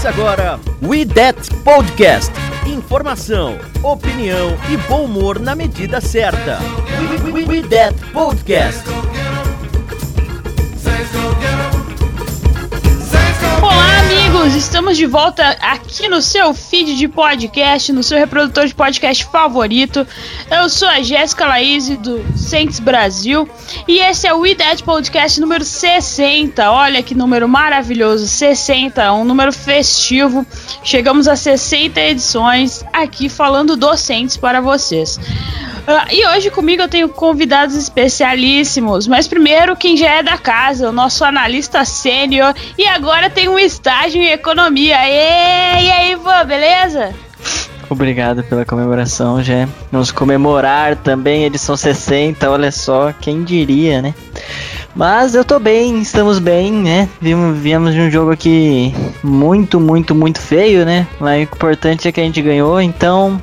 [0.00, 2.32] Começa agora We That Podcast.
[2.66, 6.58] Informação, opinião e bom humor na medida certa.
[7.22, 8.82] We, we, we That Podcast.
[14.30, 14.54] Amigos!
[14.54, 20.06] Estamos de volta aqui no seu feed de podcast, no seu reprodutor de podcast favorito.
[20.48, 23.48] Eu sou a Jéssica Laís do Saints Brasil
[23.88, 26.70] e esse é o We Dead Podcast número 60.
[26.70, 28.28] Olha que número maravilhoso!
[28.28, 30.46] 60, um número festivo.
[30.84, 35.18] Chegamos a 60 edições aqui falando do Saints para vocês.
[35.86, 40.88] Uh, e hoje comigo eu tenho convidados especialíssimos, mas primeiro quem já é da casa,
[40.88, 44.96] o nosso analista sênior, e agora tem um estágio em economia.
[45.08, 47.14] E, e aí, vô, beleza?
[47.88, 49.68] Obrigado pela comemoração, Jé.
[49.90, 54.14] Vamos comemorar também edição 60, olha só, quem diria, né?
[54.94, 57.08] Mas eu tô bem, estamos bem, né?
[57.20, 61.06] Viemos, de um jogo aqui muito, muito, muito feio, né?
[61.18, 63.40] Mas o importante é que a gente ganhou, então.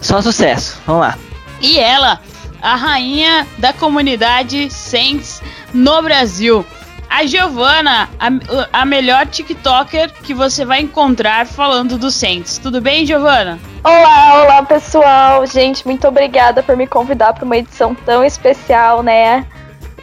[0.00, 1.25] Só sucesso, vamos lá.
[1.60, 2.20] E ela,
[2.62, 6.64] a rainha da comunidade Saints no Brasil.
[7.08, 12.58] A Giovana, a, a, melhor TikToker que você vai encontrar falando do Saints.
[12.58, 13.60] Tudo bem, Giovana?
[13.84, 15.46] Olá, olá pessoal.
[15.46, 19.46] Gente, muito obrigada por me convidar para uma edição tão especial, né?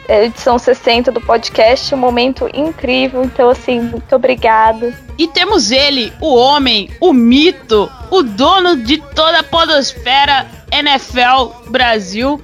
[0.06, 3.24] É, edição 60 do podcast, um momento incrível.
[3.24, 4.94] Então, assim, muito obrigada.
[5.16, 12.42] E temos ele, o homem, o mito, o dono de toda a podosfera NFL Brasil.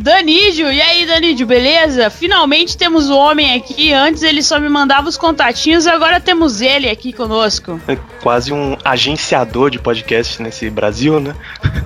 [0.00, 2.08] Danídio, e aí Danídio, beleza?
[2.08, 3.92] Finalmente temos o homem aqui.
[3.92, 7.78] Antes ele só me mandava os contatinhos, agora temos ele aqui conosco.
[7.86, 11.34] É quase um agenciador de podcast nesse Brasil, né?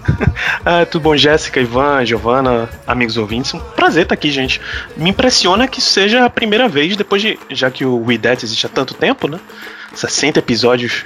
[0.64, 3.52] ah, tudo bom, Jéssica, Ivan, Giovana, amigos ouvintes?
[3.52, 4.60] Um prazer estar aqui, gente.
[4.96, 7.36] Me impressiona que seja a primeira vez, depois de.
[7.50, 9.41] Já que o Dead existe há tanto tempo, né?
[9.92, 11.04] 60 episódios,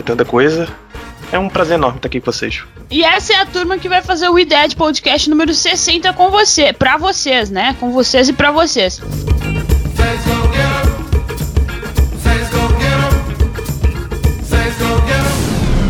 [0.00, 0.66] é tanta coisa.
[1.30, 2.62] É um prazer enorme estar aqui com vocês.
[2.90, 6.72] E essa é a turma que vai fazer o IDED Podcast número 60 com você,
[6.72, 7.76] pra vocês, né?
[7.78, 9.00] Com vocês e pra vocês.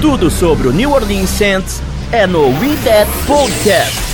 [0.00, 4.07] Tudo sobre o New Orleans Saints é no We That Podcast.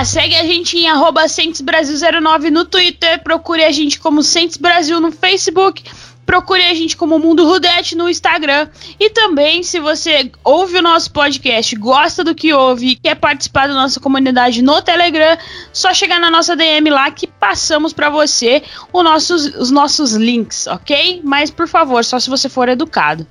[0.00, 4.98] Lá, segue a gente em arroba Brasil09 no Twitter, procure a gente como Centes Brasil
[4.98, 5.82] no Facebook,
[6.24, 8.68] procure a gente como Mundo Rudete no Instagram.
[8.98, 13.68] E também, se você ouve o nosso podcast, gosta do que ouve e quer participar
[13.68, 15.36] da nossa comunidade no Telegram,
[15.72, 18.62] só chegar na nossa DM lá que passamos para você
[18.92, 21.20] os nossos, os nossos links, ok?
[21.22, 23.26] Mas por favor, só se você for educado.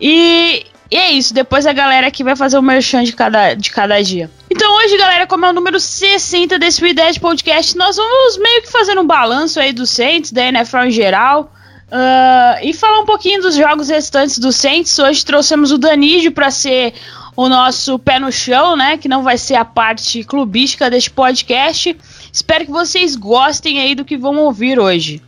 [0.00, 3.70] E, e é isso, depois a galera aqui vai fazer o merchan de cada, de
[3.70, 4.30] cada dia.
[4.54, 8.62] Então hoje, galera, como é o número 60 desse We Dead Podcast, nós vamos meio
[8.62, 11.52] que fazer um balanço aí do Saints, da NFL em geral.
[11.88, 14.96] Uh, e falar um pouquinho dos jogos restantes do Saints.
[14.96, 16.94] Hoje trouxemos o Danídio para ser
[17.34, 18.96] o nosso pé no chão, né?
[18.96, 21.98] Que não vai ser a parte clubística deste podcast.
[22.32, 25.20] Espero que vocês gostem aí do que vão ouvir hoje.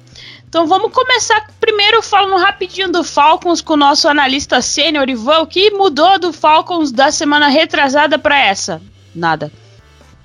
[0.49, 5.45] Então vamos começar primeiro falando rapidinho do Falcons com o nosso analista sênior Ivan.
[5.47, 8.81] Que mudou do Falcons da semana retrasada para essa?
[9.17, 9.51] Nada.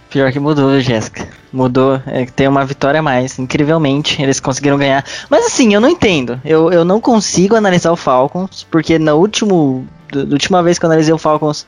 [0.10, 1.26] Pior que mudou, Jéssica.
[1.54, 3.40] Mudou, é, tem uma vitória a mais.
[3.40, 5.06] Incrivelmente, eles conseguiram ganhar.
[5.30, 6.40] Mas assim, eu não entendo.
[6.44, 11.14] Eu, eu não consigo analisar o Falcons, porque na último, última vez que eu analisei
[11.14, 11.66] o Falcons,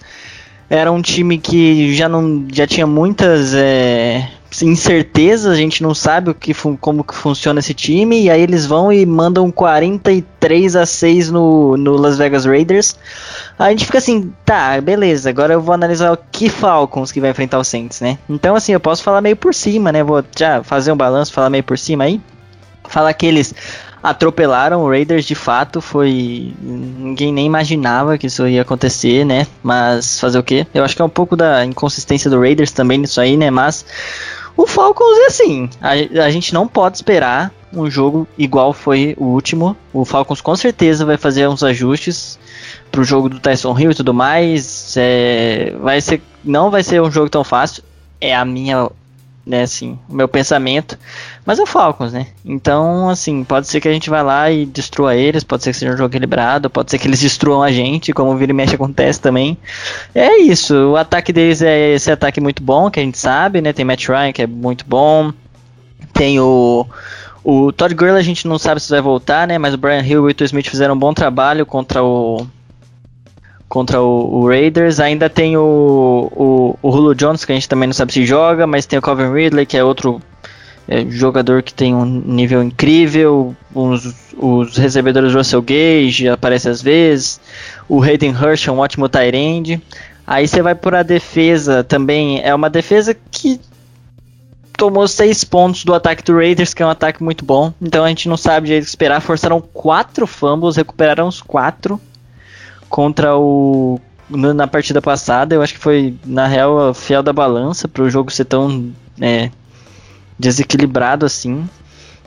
[0.70, 4.28] era um time que já não já tinha muitas é,
[4.62, 8.66] incertezas, a gente não sabe o que como que funciona esse time, e aí eles
[8.66, 12.96] vão e mandam 43 a 6 no, no Las Vegas Raiders.
[13.58, 17.22] Aí a gente fica assim, tá, beleza, agora eu vou analisar o que Falcons que
[17.22, 18.18] vai enfrentar o Saints, né?
[18.30, 20.04] Então assim, eu posso falar meio por cima, né?
[20.04, 22.22] Vou já fazer um balanço, falar meio por cima aí.
[22.90, 23.56] Falar que eles
[24.04, 26.54] atropelaram o Raiders de fato, foi.
[26.62, 29.48] Ninguém nem imaginava que isso ia acontecer, né?
[29.64, 30.68] Mas fazer o quê?
[30.74, 33.50] Eu acho que é um pouco da inconsistência do Raiders também nisso aí, né?
[33.50, 33.86] Mas
[34.56, 35.92] O Falcons é assim, a,
[36.24, 39.76] a gente não pode esperar um jogo igual foi o último.
[39.92, 42.38] O Falcons com certeza vai fazer uns ajustes
[42.92, 44.96] pro jogo do Tyson Hill e tudo mais.
[44.96, 47.84] É, vai ser, não vai ser um jogo tão fácil.
[48.22, 48.90] É a minha,
[49.46, 50.98] né, assim, o meu pensamento.
[51.46, 52.28] Mas é o Falcons, né?
[52.46, 55.78] Então, assim, pode ser que a gente vá lá e destrua eles, pode ser que
[55.78, 58.56] seja um jogo equilibrado, pode ser que eles destruam a gente, como o vira e
[58.56, 59.58] mexe acontece também.
[60.16, 63.74] É isso, o ataque deles é esse ataque muito bom, que a gente sabe, né?
[63.74, 65.34] Tem Matt Ryan, que é muito bom.
[66.14, 66.88] Tem o
[67.44, 69.58] o Todd Gurley a gente não sabe se vai voltar, né?
[69.58, 72.48] Mas o Brian Hill e o Will Smith fizeram um bom trabalho contra o
[73.68, 75.00] contra o, o Raiders.
[75.02, 78.66] Ainda tem o, o, o Julio Jones, que a gente também não sabe se joga,
[78.66, 80.22] mas tem o Calvin Ridley, que é outro
[80.88, 83.56] é, jogador que tem um nível incrível.
[83.74, 87.40] Os, os recebedores Russell Gage aparece às vezes.
[87.88, 89.82] O Hayden Hurst é um ótimo tight end.
[90.26, 92.42] Aí você vai por a defesa também.
[92.42, 93.60] É uma defesa que
[94.78, 97.74] tomou seis pontos do ataque do Raiders, que é um ataque muito bom.
[97.82, 99.22] Então a gente não sabe de esperar.
[99.22, 102.00] Forçaram quatro fumbles, recuperaram os quatro
[102.90, 104.00] contra o
[104.30, 105.56] na partida passada.
[105.56, 108.92] Eu acho que foi na real a fiel da balança para o jogo ser tão
[109.20, 109.52] é,
[110.44, 111.68] desequilibrado assim.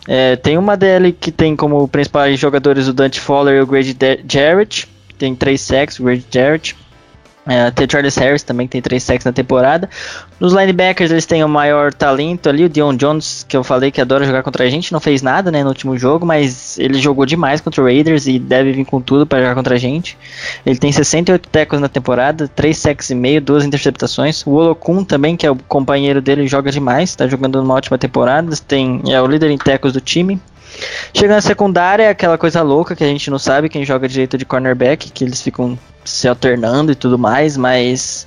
[0.08, 3.96] É, tem uma DL que tem como principais jogadores o Dante Fowler e o Grady
[4.28, 4.88] Jarrett.
[5.18, 6.76] Tem três sacks, o Grady Jarrett.
[7.46, 9.88] É, tem o Charles Harris também, que tem três sacks na temporada.
[10.40, 14.00] Nos linebackers eles têm o maior talento ali, o Dion Jones, que eu falei que
[14.00, 17.24] adora jogar contra a gente, não fez nada né, no último jogo, mas ele jogou
[17.24, 20.18] demais contra o Raiders e deve vir com tudo para jogar contra a gente.
[20.66, 24.44] Ele tem 68 tackles na temporada, 3 sacks e meio, 2 interceptações.
[24.44, 28.54] O Olokun também, que é o companheiro dele, joga demais, está jogando uma ótima temporada,
[28.66, 30.40] tem, é o líder em tackles do time.
[31.14, 34.36] Chega na secundária, é aquela coisa louca que a gente não sabe quem joga direito
[34.36, 38.26] de cornerback, que eles ficam se alternando e tudo mais, mas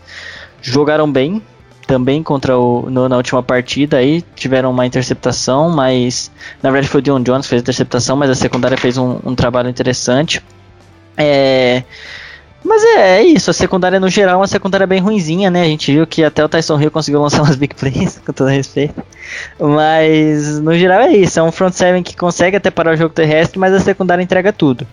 [0.62, 1.42] jogaram bem
[1.88, 6.32] também contra o no, na última partida aí tiveram uma interceptação, mas
[6.62, 9.20] na verdade foi o Dion Jones que fez a interceptação, mas a secundária fez um,
[9.26, 10.44] um trabalho interessante.
[11.18, 11.84] É,
[12.64, 15.62] mas é, é, isso, a secundária no geral é uma secundária bem ruinzinha, né?
[15.62, 18.50] A gente viu que até o Tyson Hill conseguiu lançar umas big plays, com todo
[18.50, 19.02] respeito.
[19.60, 23.14] Mas no geral é isso, é um front seven que consegue até parar o jogo
[23.14, 24.86] terrestre, mas a secundária entrega tudo.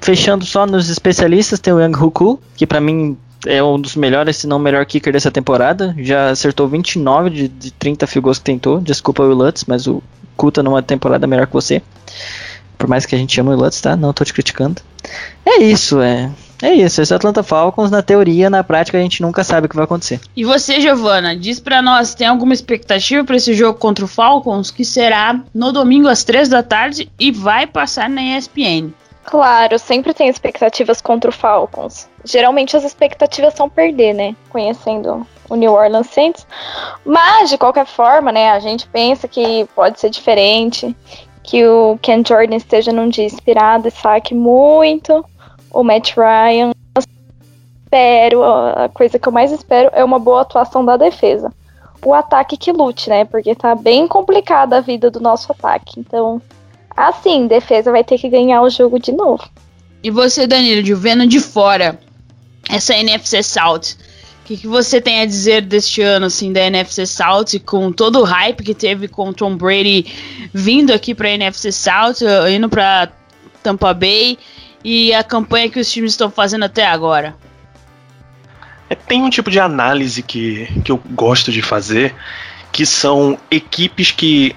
[0.00, 4.36] Fechando só nos especialistas, tem o Young Huku, que para mim é um dos melhores,
[4.36, 5.94] se não o melhor kicker dessa temporada.
[5.98, 8.80] Já acertou 29 de, de 30 field que tentou.
[8.80, 10.02] Desculpa o Lutz, mas o
[10.36, 11.82] Kuta numa temporada melhor que você.
[12.76, 13.96] Por mais que a gente ame o Lutz, tá?
[13.96, 14.82] Não tô te criticando.
[15.46, 16.30] É isso, é.
[16.64, 19.76] É isso, esse Atlanta Falcons, na teoria, na prática, a gente nunca sabe o que
[19.76, 20.18] vai acontecer.
[20.34, 24.70] E você, Giovana, diz para nós, tem alguma expectativa para esse jogo contra o Falcons,
[24.70, 28.94] que será no domingo às três da tarde e vai passar na ESPN?
[29.24, 32.08] Claro, sempre tem expectativas contra o Falcons.
[32.24, 34.34] Geralmente as expectativas são perder, né?
[34.48, 36.46] Conhecendo o New Orleans Saints.
[37.04, 40.96] Mas, de qualquer forma, né, a gente pensa que pode ser diferente,
[41.42, 45.22] que o Ken Jordan esteja num dia inspirado e saque muito
[45.74, 46.72] o Matt Ryan.
[47.84, 51.52] Espero, a coisa que eu mais espero é uma boa atuação da defesa.
[52.04, 53.24] O ataque que lute, né?
[53.24, 55.98] Porque tá bem complicada a vida do nosso ataque.
[55.98, 56.40] Então,
[56.96, 59.48] assim, defesa vai ter que ganhar o jogo de novo.
[60.02, 61.98] E você, Danilo, de vendo de fora
[62.68, 63.96] essa NFC South,
[64.42, 68.20] o que, que, você tem a dizer deste ano, assim, da NFC South, com todo
[68.20, 70.04] o hype que teve com Tom Brady
[70.52, 72.16] vindo aqui pra NFC South,
[72.50, 73.08] indo pra
[73.62, 74.36] Tampa Bay,
[74.84, 77.34] e a campanha que os times estão fazendo até agora?
[78.90, 82.14] É, tem um tipo de análise que, que eu gosto de fazer,
[82.70, 84.54] que são equipes que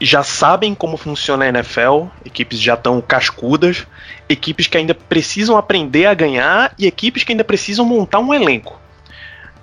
[0.00, 3.86] já sabem como funciona a NFL, equipes já estão cascudas,
[4.28, 8.80] equipes que ainda precisam aprender a ganhar e equipes que ainda precisam montar um elenco.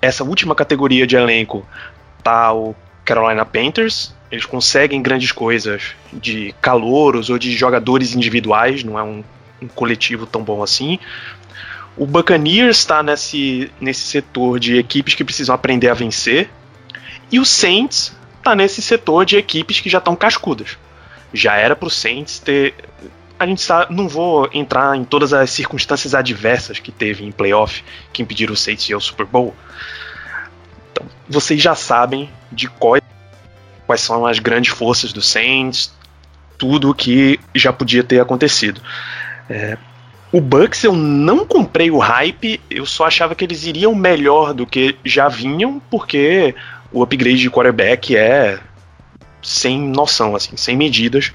[0.00, 1.66] Essa última categoria de elenco
[2.22, 2.74] tá o
[3.04, 9.24] Carolina Panthers, eles conseguem grandes coisas de calouros ou de jogadores individuais, não é um
[9.60, 10.98] um coletivo tão bom assim.
[11.96, 16.48] O Buccaneers está nesse, nesse setor de equipes que precisam aprender a vencer.
[17.30, 20.78] E o Saints está nesse setor de equipes que já estão cascudas.
[21.34, 22.74] Já era para o Saints ter.
[23.38, 27.84] A gente sabe, não vou entrar em todas as circunstâncias adversas que teve em playoff
[28.12, 29.54] que impediram o Saints de ir ao Super Bowl.
[30.90, 33.02] Então, vocês já sabem de quais,
[33.86, 35.92] quais são as grandes forças do Saints,
[36.56, 38.80] tudo o que já podia ter acontecido.
[39.48, 39.78] É,
[40.30, 44.66] o Bucks eu não comprei o hype, eu só achava que eles iriam melhor do
[44.66, 46.54] que já vinham, porque
[46.92, 48.58] o upgrade de quarterback é
[49.42, 51.32] sem noção, assim, sem medidas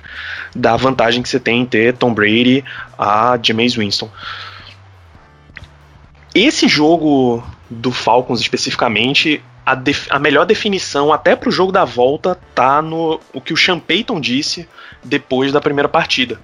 [0.55, 2.63] da vantagem que você tem em ter Tom Brady
[2.97, 4.09] a Jameis Winston.
[6.35, 9.77] Esse jogo do Falcons especificamente, a,
[10.09, 13.79] a melhor definição até para o jogo da volta tá no o que o Sean
[13.79, 14.67] Payton disse
[15.03, 16.39] depois da primeira partida.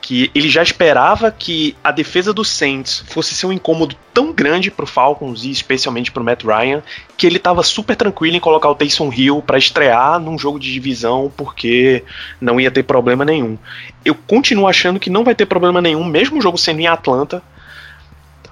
[0.00, 4.70] Que ele já esperava que a defesa do Saints fosse ser um incômodo tão grande
[4.70, 6.82] pro Falcons e especialmente pro Matt Ryan,
[7.16, 10.72] que ele estava super tranquilo em colocar o Taysom Hill para estrear num jogo de
[10.72, 12.02] divisão, porque
[12.40, 13.58] não ia ter problema nenhum.
[14.04, 17.42] Eu continuo achando que não vai ter problema nenhum, mesmo o jogo sendo em Atlanta,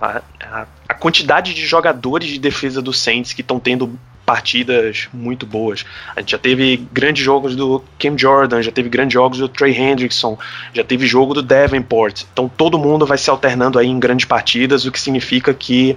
[0.01, 5.47] a, a, a quantidade de jogadores de defesa do Saints que estão tendo partidas muito
[5.47, 5.87] boas.
[6.15, 9.75] A gente já teve grandes jogos do Cam Jordan, já teve grandes jogos do Trey
[9.75, 10.39] Hendrickson,
[10.75, 12.25] já teve jogo do Davenport.
[12.31, 15.97] Então todo mundo vai se alternando aí em grandes partidas, o que significa que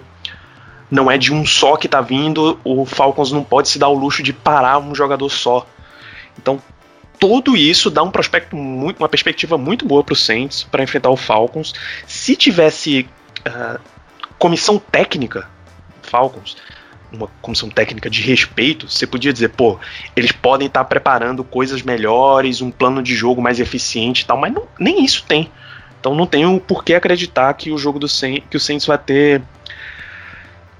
[0.89, 3.99] não é de um só que tá vindo, o Falcons não pode se dar o
[3.99, 5.67] luxo de parar um jogador só.
[6.39, 6.57] Então
[7.19, 11.09] tudo isso dá um prospecto muito, uma perspectiva muito boa para o Saints para enfrentar
[11.09, 11.73] o Falcons.
[12.07, 13.05] Se tivesse
[13.45, 13.77] uh,
[14.39, 15.49] comissão técnica
[16.01, 16.55] Falcons,
[17.11, 19.77] uma comissão técnica de respeito, você podia dizer, pô,
[20.15, 24.37] eles podem estar tá preparando coisas melhores, um plano de jogo mais eficiente e tal,
[24.37, 25.51] mas não, nem isso tem.
[25.99, 28.97] Então não tenho por que acreditar que o jogo do Saints, que o Saints vai
[28.97, 29.41] ter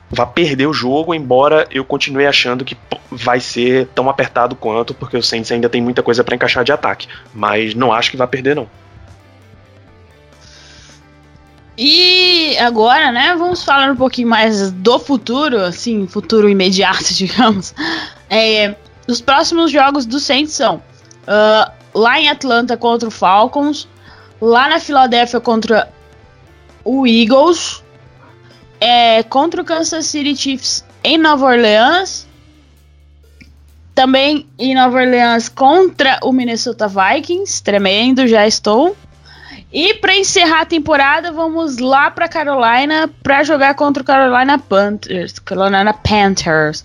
[0.10, 2.76] vai perder o jogo, embora eu continue achando que
[3.10, 6.72] vai ser tão apertado quanto, porque o Saints ainda tem muita coisa para encaixar de
[6.72, 8.68] ataque, mas não acho que vai perder não.
[11.78, 12.21] E
[12.62, 17.74] agora, né, vamos falar um pouquinho mais do futuro, assim, futuro imediato, digamos.
[18.30, 18.76] É,
[19.08, 23.88] os próximos jogos do Saints são uh, lá em Atlanta contra o Falcons,
[24.40, 25.90] lá na Filadélfia contra
[26.84, 27.84] o Eagles,
[28.80, 32.28] é, contra o Kansas City Chiefs em Nova Orleans,
[33.94, 38.96] também em Nova Orleans contra o Minnesota Vikings, tremendo, já estou.
[39.72, 45.40] E para encerrar a temporada, vamos lá para Carolina para jogar contra o Carolina Panthers,
[45.40, 46.84] Carolina Panthers.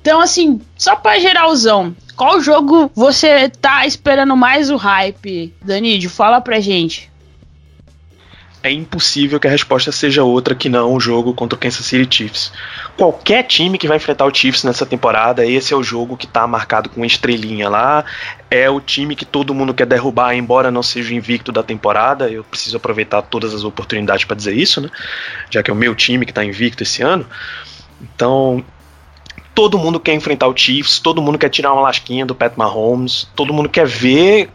[0.00, 5.54] Então assim, só para geralzão, qual jogo você tá esperando mais o hype?
[5.62, 7.09] Danídio, fala pra gente
[8.62, 12.14] é impossível que a resposta seja outra que não o jogo contra o Kansas City
[12.14, 12.52] Chiefs.
[12.96, 16.46] Qualquer time que vai enfrentar o Chiefs nessa temporada, esse é o jogo que está
[16.46, 18.04] marcado com estrelinha lá.
[18.50, 22.28] É o time que todo mundo quer derrubar, embora não seja o invicto da temporada.
[22.28, 24.90] Eu preciso aproveitar todas as oportunidades para dizer isso, né?
[25.50, 27.26] Já que é o meu time que está invicto esse ano.
[28.02, 28.62] Então,
[29.54, 33.28] todo mundo quer enfrentar o Chiefs, todo mundo quer tirar uma lasquinha do Pat Mahomes,
[33.34, 34.50] todo mundo quer ver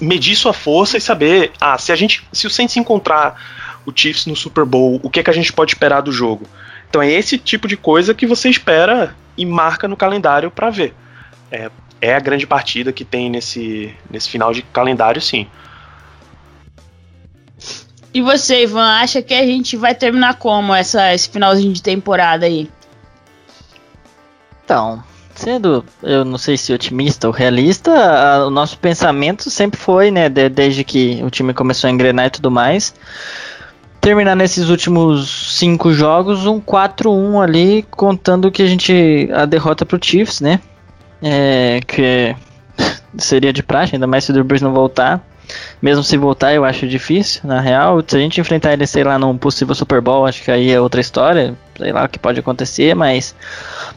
[0.00, 3.40] medir sua força e saber, ah, se a gente, se o Saints encontrar
[3.86, 6.46] o Chiefs no Super Bowl, o que é que a gente pode esperar do jogo?
[6.88, 10.94] Então é esse tipo de coisa que você espera e marca no calendário para ver.
[11.50, 11.70] É,
[12.00, 15.46] é a grande partida que tem nesse, nesse final de calendário, sim.
[18.14, 22.44] E você, Ivan, acha que a gente vai terminar como essa, esse finalzinho de temporada
[22.44, 22.68] aí?
[24.72, 30.10] Então, sendo, eu não sei se otimista ou realista, a, o nosso pensamento sempre foi,
[30.10, 32.94] né, de, desde que o time começou a engrenar e tudo mais,
[34.00, 40.02] terminar nesses últimos cinco jogos um 4-1 ali, contando que a gente a derrota pro
[40.02, 40.58] Chiefs, né?
[41.22, 42.34] É, que
[43.18, 45.22] seria de praxe, ainda mais se o Drew não voltar.
[45.82, 48.02] Mesmo se voltar, eu acho difícil, na real.
[48.06, 50.80] Se a gente enfrentar ele, sei lá, num possível Super Bowl, acho que aí é
[50.80, 51.54] outra história.
[51.76, 53.34] Sei lá o que pode acontecer, mas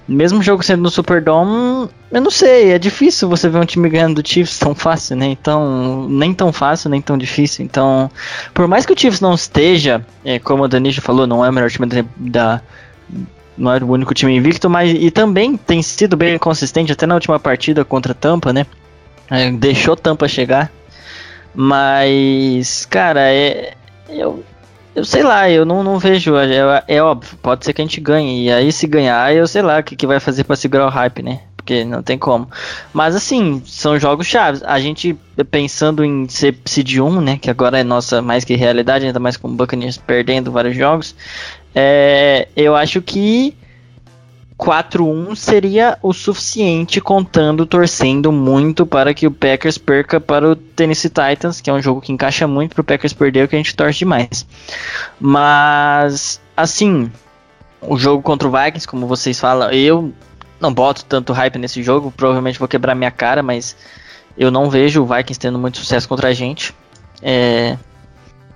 [0.07, 4.21] mesmo jogo sendo no Superdome, eu não sei, é difícil você ver um time ganhando
[4.21, 5.27] do Chiefs tão fácil, né?
[5.27, 7.65] Então, nem tão fácil, nem tão difícil.
[7.65, 8.09] Então,
[8.53, 11.53] por mais que o Chiefs não esteja, é, como o Danisha falou, não é o
[11.53, 12.61] melhor time da,
[13.57, 17.15] não é o único time invicto, mas e também tem sido bem consistente até na
[17.15, 18.65] última partida contra Tampa, né?
[19.29, 20.71] É, deixou Tampa chegar.
[21.53, 23.73] Mas, cara, é.
[24.09, 24.43] Eu,
[24.95, 26.35] eu sei lá, eu não, não vejo.
[26.37, 28.45] É, é, óbvio, pode ser que a gente ganhe.
[28.45, 30.89] E aí, se ganhar, eu sei lá o que, que vai fazer para segurar o
[30.89, 31.41] hype, né?
[31.57, 32.49] Porque não tem como.
[32.93, 34.63] Mas assim, são jogos chaves.
[34.63, 35.17] A gente
[35.51, 37.37] pensando em ser seed 1, né?
[37.37, 41.13] Que agora é nossa mais que realidade, ainda mais com o Buccaneers perdendo vários jogos.
[41.73, 43.53] É, eu acho que
[44.57, 51.09] 4-1 seria o suficiente, contando, torcendo muito para que o Packers perca para o Tennessee
[51.09, 53.59] Titans, que é um jogo que encaixa muito para o Packers perder, o que a
[53.59, 54.47] gente torce demais.
[55.19, 57.11] Mas, assim,
[57.81, 60.13] o jogo contra o Vikings, como vocês falam, eu
[60.59, 63.75] não boto tanto hype nesse jogo, provavelmente vou quebrar minha cara, mas
[64.37, 66.73] eu não vejo o Vikings tendo muito sucesso contra a gente.
[67.21, 67.77] É,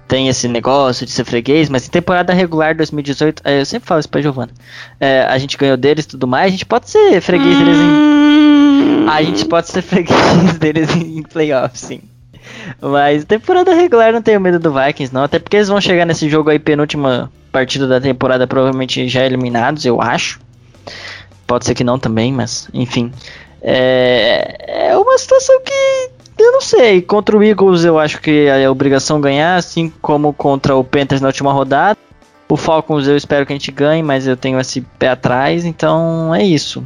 [0.09, 3.99] tem esse negócio de ser freguês, mas em temporada regular 2018, é, eu sempre falo
[3.99, 4.51] isso pra Giovana,
[4.99, 9.07] é, a gente ganhou deles e tudo mais, a gente pode ser freguês deles em.
[9.07, 12.01] A gente pode ser freguês deles em playoffs, sim.
[12.81, 15.23] Mas temporada regular não tenho medo do Vikings, não.
[15.23, 19.85] Até porque eles vão chegar nesse jogo aí, penúltima partida da temporada, provavelmente já eliminados,
[19.85, 20.39] eu acho.
[21.45, 23.11] pode ser que não também, mas enfim.
[23.61, 26.09] É, é uma situação que
[26.41, 27.01] eu não sei.
[27.01, 31.27] Contra o Eagles eu acho que é obrigação ganhar, assim como contra o Panthers na
[31.27, 31.97] última rodada.
[32.47, 36.33] O Falcons eu espero que a gente ganhe, mas eu tenho esse pé atrás, então
[36.33, 36.83] é isso.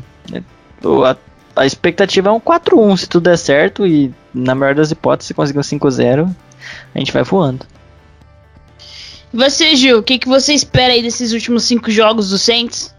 [1.05, 1.15] A,
[1.55, 5.33] a expectativa é um 4-1 se tudo der certo e na melhor das hipóteses se
[5.33, 6.29] conseguir um 5-0,
[6.93, 7.65] a gente vai voando.
[9.33, 12.92] Você, Gil, o que, que você espera aí desses últimos cinco jogos do Saints?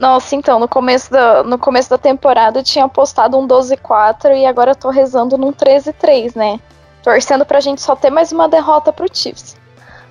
[0.00, 4.46] Nossa, então, no começo da, no começo da temporada eu tinha apostado um 12-4 e
[4.46, 6.58] agora eu tô rezando num 13-3, né?
[7.02, 9.58] Torcendo pra gente só ter mais uma derrota pro Chiefs.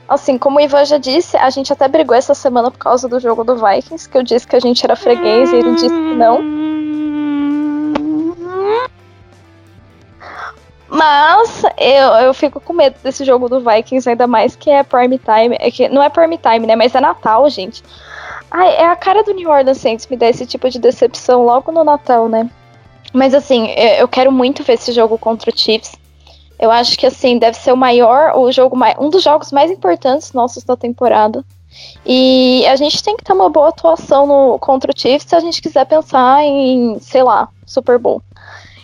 [0.07, 3.19] Assim, como o Ivan já disse, a gente até brigou essa semana por causa do
[3.19, 6.15] jogo do Vikings, que eu disse que a gente era freguês e ele disse que
[6.15, 6.39] não.
[10.87, 15.17] Mas eu, eu fico com medo desse jogo do Vikings, ainda mais que é prime
[15.17, 15.57] time.
[15.59, 16.75] É que, não é prime time, né?
[16.75, 17.83] Mas é Natal, gente.
[18.51, 21.83] É a cara do New Orleans Saints me dar esse tipo de decepção logo no
[21.83, 22.49] Natal, né?
[23.13, 25.97] Mas assim, eu quero muito ver esse jogo contra o Chiefs.
[26.59, 29.71] Eu acho que assim deve ser o maior, o jogo mais, um dos jogos mais
[29.71, 31.43] importantes nossos da temporada.
[32.05, 35.39] E a gente tem que ter uma boa atuação no, contra o Chiefs se a
[35.39, 38.21] gente quiser pensar em, sei lá, Super Bowl.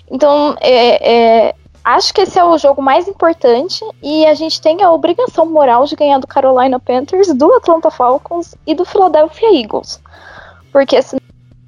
[0.10, 1.56] Então, é, é,
[1.86, 5.86] acho que esse é o jogo mais importante e a gente tem a obrigação moral
[5.86, 10.02] de ganhar do Carolina Panthers, do Atlanta Falcons e do Philadelphia Eagles.
[10.72, 11.22] Porque senão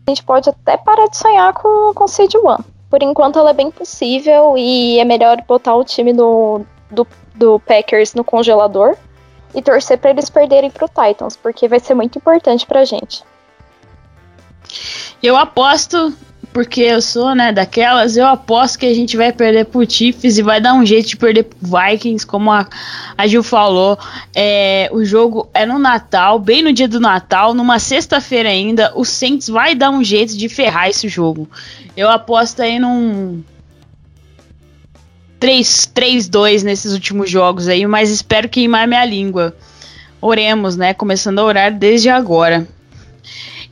[0.08, 3.54] a gente pode até parar de sonhar com, com Seed One por enquanto ela é
[3.54, 7.06] bem possível e é melhor botar o time do, do,
[7.36, 8.96] do Packers no congelador
[9.54, 13.24] e torcer para eles perderem pro Titans, porque vai ser muito importante pra gente.
[15.22, 16.14] Eu aposto
[16.58, 20.42] porque eu sou, né, daquelas, eu aposto que a gente vai perder pro Chiefs e
[20.42, 22.68] vai dar um jeito de perder pro Vikings, como a,
[23.16, 23.96] a Gil falou.
[24.36, 28.92] É, o jogo é no Natal, bem no dia do Natal, numa sexta-feira ainda.
[28.96, 31.48] O Saints vai dar um jeito de ferrar esse jogo.
[31.96, 33.44] Eu aposto aí num
[35.40, 39.55] 3-2 nesses últimos jogos aí, mas espero queimar minha língua.
[40.20, 40.96] Oremos, né?
[40.96, 42.68] Começando a orar desde agora.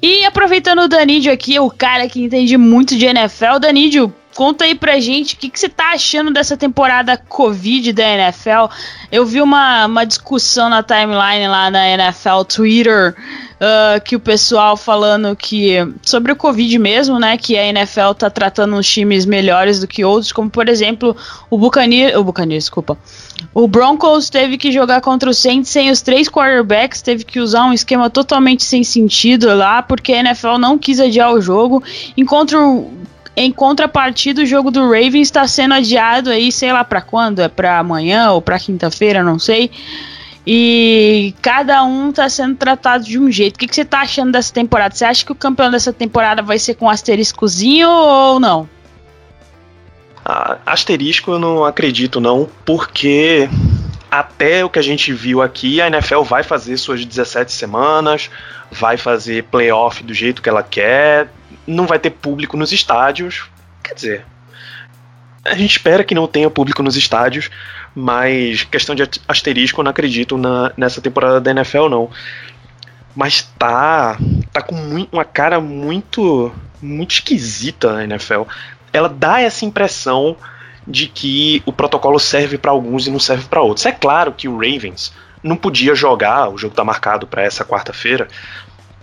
[0.07, 4.75] E aproveitando o Danídio aqui, o cara que entende muito de NFL, Danídio, conta aí
[4.75, 8.69] pra gente o que, que você tá achando dessa temporada Covid da NFL.
[9.11, 13.15] Eu vi uma, uma discussão na timeline lá na NFL Twitter
[13.55, 18.29] uh, que o pessoal falando que sobre o Covid mesmo, né, que a NFL tá
[18.29, 21.15] tratando os times melhores do que outros, como por exemplo
[21.49, 22.97] o Buccaneers, o Buccaneers, desculpa,
[23.53, 27.65] o Broncos teve que jogar contra o Saints sem os três quarterbacks, teve que usar
[27.65, 31.81] um esquema totalmente sem sentido lá, porque a NFL não quis adiar o jogo.
[32.17, 32.91] Enquanto
[33.35, 37.49] em contrapartida, o jogo do Ravens está sendo adiado aí, sei lá para quando, é
[37.49, 39.69] para amanhã ou para quinta-feira, não sei.
[40.47, 43.55] E cada um está sendo tratado de um jeito.
[43.55, 44.93] O que, você está achando dessa temporada?
[44.93, 48.69] Você acha que o campeão dessa temporada vai ser com asteriscozinho ou não?
[50.23, 53.49] Ah, asterisco eu não acredito não, porque
[54.09, 58.29] até o que a gente viu aqui, a NFL vai fazer suas 17 semanas,
[58.71, 61.27] vai fazer playoff do jeito que ela quer,
[61.65, 63.49] não vai ter público nos estádios.
[63.83, 64.25] Quer dizer,
[65.43, 67.49] a gente espera que não tenha público nos estádios,
[67.93, 72.09] mas questão de asterisco, eu não acredito na, nessa temporada da NFL, não.
[73.15, 74.17] Mas tá.
[74.51, 76.51] tá com muito, uma cara muito.
[76.81, 78.43] muito esquisita na NFL.
[78.91, 80.35] Ela dá essa impressão
[80.87, 83.85] de que o protocolo serve para alguns e não serve para outros.
[83.85, 88.27] É claro que o Ravens não podia jogar, o jogo tá marcado para essa quarta-feira.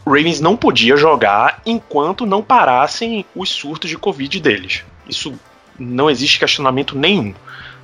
[0.05, 4.85] Ravens não podia jogar enquanto não parassem os surtos de Covid deles.
[5.09, 5.33] Isso
[5.79, 7.35] não existe questionamento nenhum.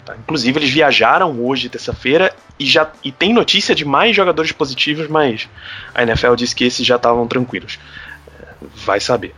[0.04, 0.16] Tá?
[0.16, 5.48] Inclusive, eles viajaram hoje, terça-feira, e já e tem notícia de mais jogadores positivos, mas
[5.94, 7.78] a NFL disse que esses já estavam tranquilos.
[8.40, 8.46] É,
[8.84, 9.34] vai saber.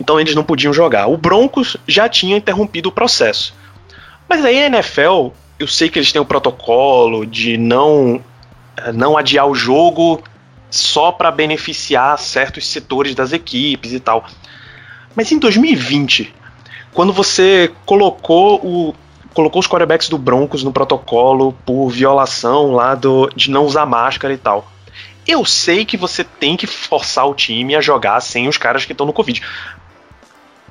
[0.00, 1.08] Então eles não podiam jogar.
[1.08, 3.54] O Broncos já tinha interrompido o processo.
[4.28, 8.22] Mas aí a NFL, eu sei que eles têm o protocolo de não
[8.76, 10.22] é, não adiar o jogo
[10.70, 14.26] só para beneficiar certos setores das equipes e tal.
[15.14, 16.34] Mas em 2020,
[16.92, 18.94] quando você colocou o
[19.34, 24.34] colocou os quarterbacks do Broncos no protocolo por violação lá do, de não usar máscara
[24.34, 24.68] e tal.
[25.24, 28.90] Eu sei que você tem que forçar o time a jogar sem os caras que
[28.90, 29.40] estão no Covid.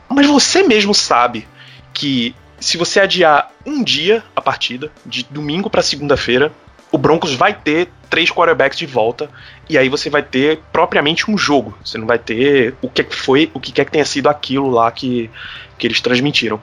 [0.10, 1.48] Mas você mesmo sabe
[1.94, 6.52] que se você adiar um dia a partida, de domingo para segunda-feira,
[6.92, 9.30] o Broncos vai ter três quarterbacks de volta
[9.70, 11.78] e aí você vai ter propriamente um jogo.
[11.84, 14.92] Você não vai ter o que foi, o que quer que tenha sido aquilo lá
[14.92, 15.30] que,
[15.78, 16.60] que eles transmitiram.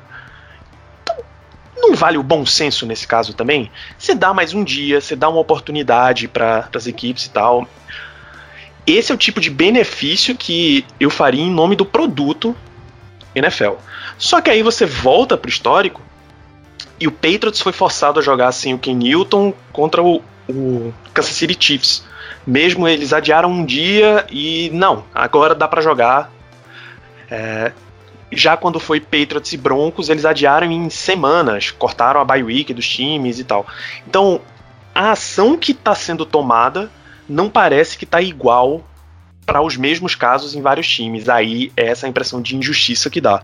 [1.77, 3.71] Não vale o bom senso nesse caso também?
[3.99, 7.69] Você dá mais um dia, você dá uma oportunidade para as equipes e tal.
[8.87, 12.57] esse é o tipo de benefício que eu faria em nome do produto
[13.35, 13.75] NFL.
[14.17, 16.01] Só que aí você volta pro histórico
[16.99, 21.33] e o Patriots foi forçado a jogar sem o Ken Newton contra o, o Kansas
[21.33, 22.05] City Chiefs.
[22.47, 26.31] Mesmo eles adiaram um dia e não, agora dá para jogar.
[27.31, 27.73] É,
[28.31, 32.87] já quando foi Patriots e Broncos, eles adiaram em semanas, cortaram a bye week dos
[32.87, 33.67] times e tal.
[34.07, 34.41] Então,
[34.95, 36.91] a ação que está sendo tomada
[37.29, 38.85] não parece que está igual
[39.47, 41.29] para os mesmos casos em vários times.
[41.29, 43.43] Aí é essa impressão de injustiça que dá.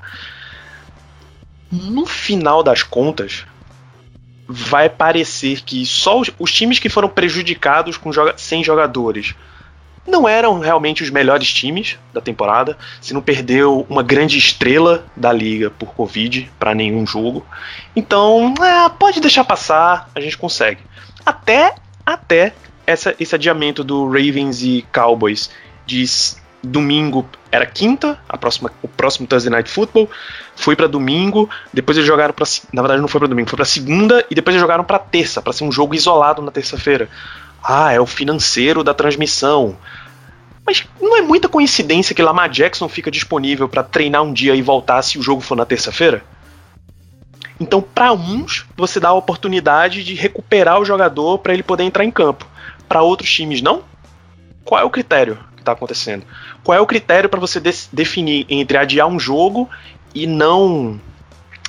[1.70, 3.46] No final das contas,
[4.52, 9.34] vai parecer que só os, os times que foram prejudicados com joga sem jogadores
[10.06, 12.76] não eram realmente os melhores times da temporada.
[13.00, 17.46] Se não perdeu uma grande estrela da liga por Covid para nenhum jogo.
[17.94, 20.80] Então, é, pode deixar passar, a gente consegue.
[21.24, 22.52] Até, até
[22.86, 25.50] essa, esse adiamento do Ravens e Cowboys
[25.86, 26.04] de
[26.62, 30.09] domingo era quinta, a próxima, o próximo Thursday Night Football
[30.55, 33.64] foi para domingo, depois eles jogaram para na verdade não foi para domingo, foi para
[33.64, 37.09] segunda e depois eles jogaram para terça, para ser um jogo isolado na terça-feira.
[37.62, 39.77] Ah, é o financeiro da transmissão.
[40.64, 44.62] Mas não é muita coincidência que Lamar Jackson fica disponível para treinar um dia e
[44.62, 46.23] voltar se o jogo for na terça-feira?
[47.59, 52.05] Então, para uns, você dá a oportunidade de recuperar o jogador para ele poder entrar
[52.05, 52.46] em campo.
[52.88, 53.83] Para outros times, não?
[54.64, 56.25] Qual é o critério que está acontecendo?
[56.64, 59.68] Qual é o critério para você de definir entre adiar um jogo
[60.14, 61.01] e não.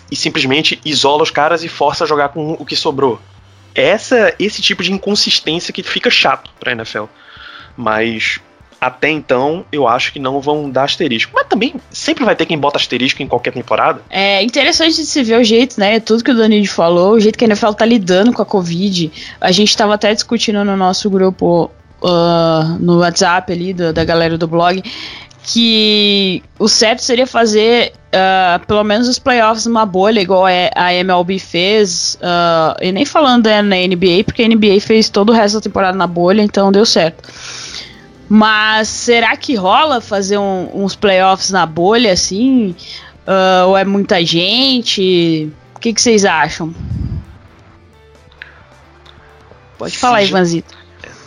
[0.09, 3.19] e simplesmente isola os caras e força a jogar com o que sobrou?
[3.73, 7.05] Essa, esse tipo de inconsistência que fica chato para a NFL.
[7.77, 8.41] Mas
[8.81, 11.31] até então, eu acho que não vão dar asterisco.
[11.35, 14.01] Mas também sempre vai ter quem bota asterisco em qualquer temporada.
[14.09, 15.99] É interessante de se ver o jeito, né?
[15.99, 19.11] Tudo que o Danilo falou, o jeito que a NFL tá lidando com a Covid.
[19.39, 21.69] A gente tava até discutindo no nosso grupo
[22.03, 24.83] uh, no WhatsApp ali da, da galera do blog
[25.43, 31.39] que o certo seria fazer uh, pelo menos os playoffs numa bolha, igual a MLB
[31.39, 35.55] fez, uh, e nem falando é, na NBA, porque a NBA fez todo o resto
[35.55, 37.27] da temporada na bolha, então deu certo.
[38.29, 42.75] Mas será que rola fazer um, uns playoffs na bolha assim?
[43.27, 45.51] Uh, ou é muita gente?
[45.75, 46.73] O que, que vocês acham?
[49.77, 50.80] Pode falar, Ivanzito.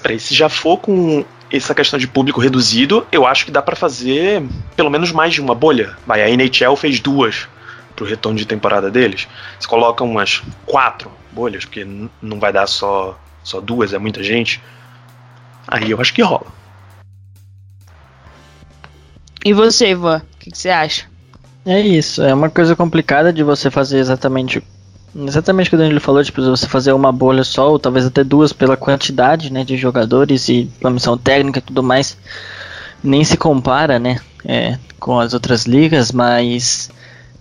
[0.04, 3.74] Peraí, se já for com essa questão de público reduzido, eu acho que dá para
[3.74, 5.96] fazer pelo menos mais de uma bolha.
[6.06, 7.48] Vai, a NHL fez duas
[7.96, 9.26] pro retorno de temporada deles.
[9.58, 11.86] Você coloca umas quatro bolhas, porque
[12.20, 14.62] não vai dar só, só duas, é muita gente.
[15.66, 16.52] Aí eu acho que rola.
[19.42, 21.06] E você, Ivan, o que, que, você acha?
[21.64, 24.62] É isso, é uma coisa complicada de você fazer exatamente
[25.16, 28.24] exatamente o que o Danilo falou, tipo, você fazer uma bolha só, ou talvez até
[28.24, 32.16] duas pela quantidade, né, de jogadores e a missão técnica e tudo mais,
[33.02, 36.90] nem se compara, né, é, com as outras ligas, mas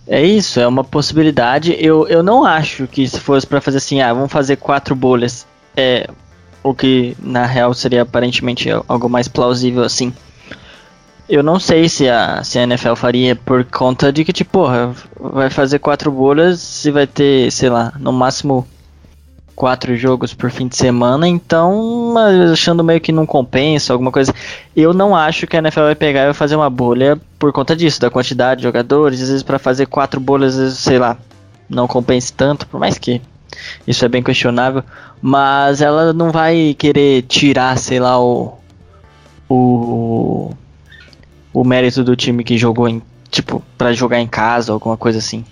[0.08, 1.76] é isso, é uma possibilidade.
[1.80, 5.46] Eu, eu não acho que se fosse para fazer assim, ah, vamos fazer quatro bolhas,
[5.76, 6.10] é,
[6.62, 10.14] o que na real seria aparentemente algo mais plausível assim.
[11.28, 14.66] Eu não sei se a, se a NFL faria por conta de que, tipo,
[15.18, 18.68] vai fazer quatro bolhas e vai ter, sei lá, no máximo
[19.56, 22.16] quatro jogos por fim de semana, então
[22.52, 24.34] achando meio que não compensa, alguma coisa.
[24.76, 27.76] Eu não acho que a NFL vai pegar e vai fazer uma bolha por conta
[27.76, 31.18] disso, da quantidade de jogadores, às vezes para fazer quatro bolhas, vezes, sei lá,
[31.70, 33.22] não compensa tanto, por mais que
[33.88, 34.84] isso é bem questionável,
[35.22, 38.58] mas ela não vai querer tirar, sei lá, o
[39.50, 40.52] o
[41.54, 45.46] o mérito do time que jogou em, tipo, para jogar em casa, alguma coisa assim.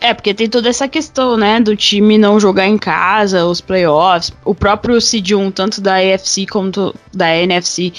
[0.00, 4.32] É, porque tem toda essa questão, né, do time não jogar em casa, os playoffs,
[4.44, 6.70] o próprio Seed 1, tanto da AFC como
[7.12, 7.92] da NFC,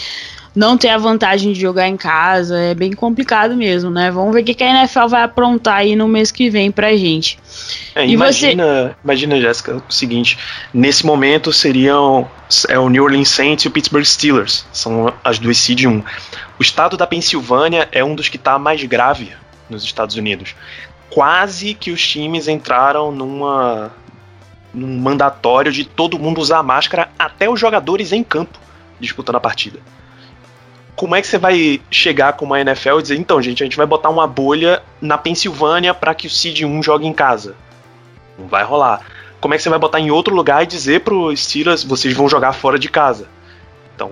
[0.57, 4.09] não ter a vantagem de jogar em casa, é bem complicado mesmo, né?
[4.09, 7.37] Vamos ver o que a NFL vai aprontar aí no mês que vem pra gente.
[7.93, 8.95] É, imagina, você...
[9.03, 10.35] imagina, Jéssica, o seguinte:
[10.73, 12.27] nesse momento seriam
[12.67, 16.03] é o New Orleans Saints e o Pittsburgh Steelers, são as duas seed 1.
[16.59, 19.31] O estado da Pensilvânia é um dos que está mais grave
[19.69, 20.55] nos Estados Unidos.
[21.11, 23.91] Quase que os times entraram numa
[24.73, 28.59] num mandatório de todo mundo usar máscara, até os jogadores em campo
[28.99, 29.79] disputando a partida
[30.97, 33.77] como é que você vai chegar com uma NFL e dizer, então, gente, a gente
[33.77, 37.55] vai botar uma bolha na Pensilvânia para que o Seed 1 jogue em casa?
[38.37, 39.01] Não vai rolar.
[39.39, 42.27] Como é que você vai botar em outro lugar e dizer pro Steelers, vocês vão
[42.27, 43.29] jogar fora de casa?
[43.95, 44.11] Então,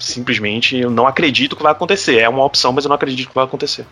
[0.00, 2.18] simplesmente eu não acredito que vai acontecer.
[2.18, 3.86] É uma opção, mas eu não acredito que vai acontecer.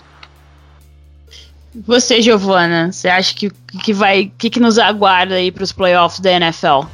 [1.86, 3.48] Você, Giovana, você acha que,
[3.84, 6.88] que vai, que, que nos aguarda aí para os playoffs da NFL?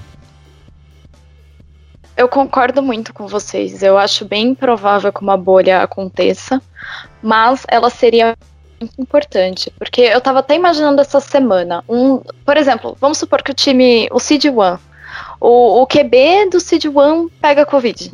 [2.16, 3.82] Eu concordo muito com vocês.
[3.82, 6.60] Eu acho bem provável que uma bolha aconteça,
[7.22, 8.36] mas ela seria
[8.80, 13.50] muito importante, porque eu tava até imaginando essa semana, um, por exemplo, vamos supor que
[13.50, 14.78] o time, o Seed One,
[15.40, 18.12] o, o QB do Seed One pega Covid.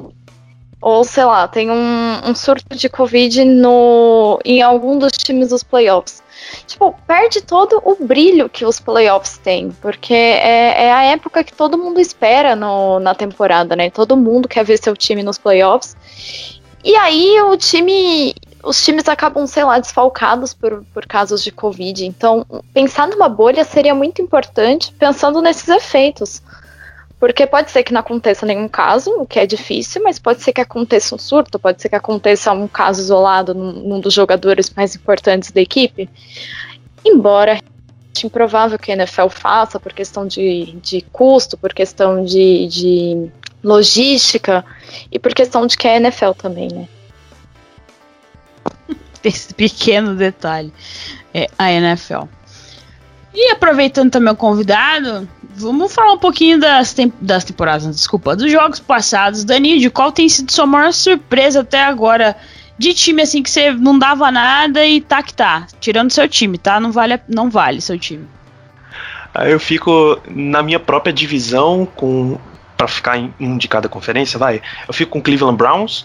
[0.81, 5.63] Ou, sei lá, tem um, um surto de Covid no, em algum dos times dos
[5.63, 6.22] playoffs.
[6.67, 11.53] Tipo, perde todo o brilho que os playoffs têm, porque é, é a época que
[11.53, 13.91] todo mundo espera no, na temporada, né?
[13.91, 15.97] Todo mundo quer ver seu time nos playoffs.
[16.85, 22.07] E aí o time os times acabam, sei lá, desfalcados por, por casos de Covid.
[22.07, 26.41] Então, pensar numa bolha seria muito importante pensando nesses efeitos.
[27.23, 30.53] Porque pode ser que não aconteça nenhum caso, o que é difícil, mas pode ser
[30.53, 34.69] que aconteça um surto, pode ser que aconteça um caso isolado num, num dos jogadores
[34.71, 36.11] mais importantes da equipe.
[37.05, 42.67] Embora é improvável que a NFL faça por questão de, de custo, por questão de,
[42.67, 43.31] de
[43.63, 44.65] logística
[45.09, 46.89] e por questão de que é a NFL também, né?
[49.23, 50.73] esse pequeno detalhe.
[51.33, 52.25] É a NFL.
[53.33, 58.81] E aproveitando também o convidado, vamos falar um pouquinho das, das temporadas, desculpa, dos jogos
[58.81, 59.45] passados.
[59.45, 62.37] Danilo, qual tem sido sua maior surpresa até agora?
[62.79, 65.67] De time assim que você não dava nada e tá que tá.
[65.81, 66.81] Tirando seu time, tá?
[66.81, 68.27] Não vale, não vale seu time.
[69.35, 72.39] Aí eu fico na minha própria divisão com
[72.77, 74.61] para ficar em um de cada conferência, vai.
[74.89, 76.05] Eu fico com Cleveland Browns,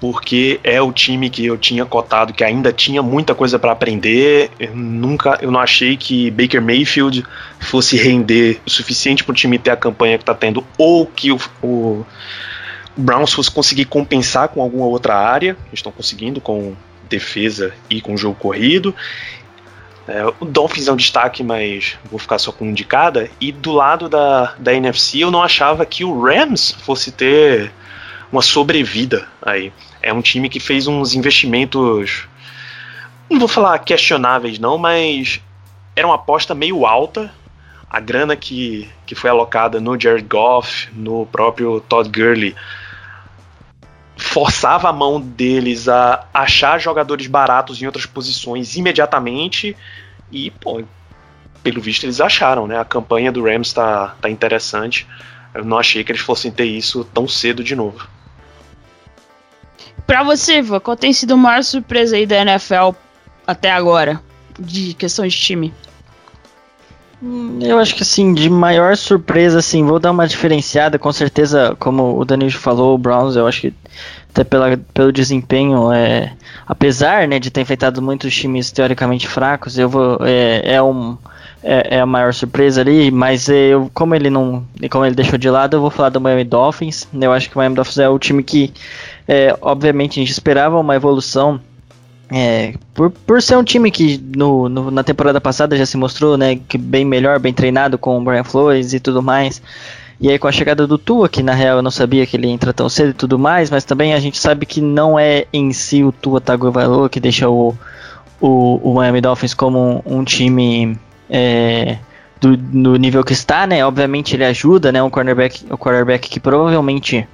[0.00, 4.50] porque é o time que eu tinha cotado que ainda tinha muita coisa para aprender.
[4.58, 7.24] Eu nunca, eu não achei que Baker Mayfield
[7.58, 11.32] fosse render o suficiente para o time ter a campanha que está tendo, ou que
[11.32, 12.06] o, o,
[12.96, 15.56] Browns fosse conseguir compensar com alguma outra área.
[15.72, 16.74] Estão conseguindo com
[17.08, 18.94] defesa e com jogo corrido.
[20.06, 23.28] É, o Dolphins é um destaque, mas vou ficar só com um de cada.
[23.40, 27.70] E do lado da, da NFC, eu não achava que o Rams fosse ter
[28.32, 29.72] uma sobrevida aí.
[30.08, 32.26] É um time que fez uns investimentos,
[33.28, 35.38] não vou falar questionáveis não, mas
[35.94, 37.30] era uma aposta meio alta.
[37.90, 42.56] A grana que, que foi alocada no Jared Goff, no próprio Todd Gurley,
[44.16, 49.76] forçava a mão deles a achar jogadores baratos em outras posições imediatamente
[50.32, 50.82] e, pô,
[51.62, 52.78] pelo visto eles acharam, né?
[52.78, 55.06] A campanha do Rams tá, tá interessante.
[55.52, 58.08] Eu não achei que eles fossem ter isso tão cedo de novo.
[60.08, 62.96] Pra você, Ivan, qual tem sido a maior surpresa aí da NFL
[63.46, 64.18] até agora?
[64.58, 65.74] De questão de time?
[67.22, 71.76] Hum, eu acho que assim, de maior surpresa, assim, vou dar uma diferenciada, com certeza,
[71.78, 73.74] como o Danilo falou, o Browns, eu acho que
[74.30, 76.32] até pela, pelo desempenho, é,
[76.66, 81.18] apesar né, de ter enfrentado muitos times teoricamente fracos, eu vou, é, é um,
[81.62, 85.50] é, é, a maior surpresa ali, mas eu, como ele não, como ele deixou de
[85.50, 87.06] lado, eu vou falar do Miami Dolphins.
[87.12, 88.72] Eu acho que o Miami Dolphins é o time que
[89.28, 91.60] é, obviamente a gente esperava uma evolução
[92.30, 96.36] é, por, por ser um time que no, no, na temporada passada já se mostrou
[96.36, 99.60] né, que bem melhor, bem treinado com o Brian Flores e tudo mais.
[100.20, 102.48] E aí com a chegada do Tua, que na real eu não sabia que ele
[102.48, 105.72] entra tão cedo e tudo mais, mas também a gente sabe que não é em
[105.72, 107.74] si o Tua Tagovailoa que deixa o,
[108.40, 110.98] o, o Miami Dolphins como um, um time
[111.30, 111.98] é,
[112.40, 113.84] do, no nível que está, né?
[113.84, 115.00] Obviamente ele ajuda, né?
[115.02, 117.28] Um cornerback, um quarterback que provavelmente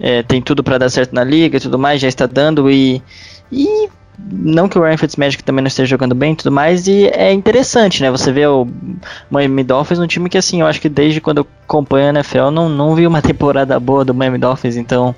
[0.00, 3.02] é, tem tudo para dar certo na liga e tudo mais, já está dando e,
[3.50, 7.06] e não que o Ryan Fitzmagic também não esteja jogando bem e tudo mais, e
[7.06, 8.10] é interessante, né?
[8.10, 8.66] Você vê o
[9.30, 12.50] Miami Dolphins, um time que assim, eu acho que desde quando eu acompanho a NFL,
[12.50, 15.14] não, não vi uma temporada boa do Miami Dolphins, então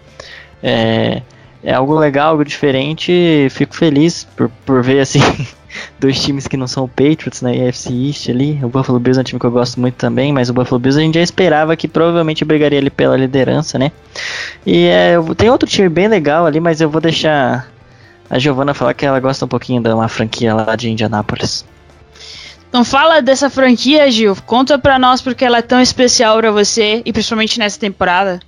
[0.62, 1.22] é,
[1.62, 5.20] é algo legal, algo diferente, fico feliz por, por ver assim
[5.98, 8.58] dois times que não são o Patriots na né, AFC East ali.
[8.62, 10.98] O Buffalo Bills é um time que eu gosto muito também, mas o Buffalo Bills
[10.98, 13.92] a gente já esperava que provavelmente brigaria ali pela liderança, né?
[14.66, 17.68] E é, tem outro time bem legal ali, mas eu vou deixar
[18.28, 21.64] a Giovana falar que ela gosta um pouquinho de uma franquia lá de Indianápolis.
[22.68, 24.36] Então fala dessa franquia, Gil.
[24.46, 28.38] Conta pra nós porque ela é tão especial para você e principalmente nessa temporada.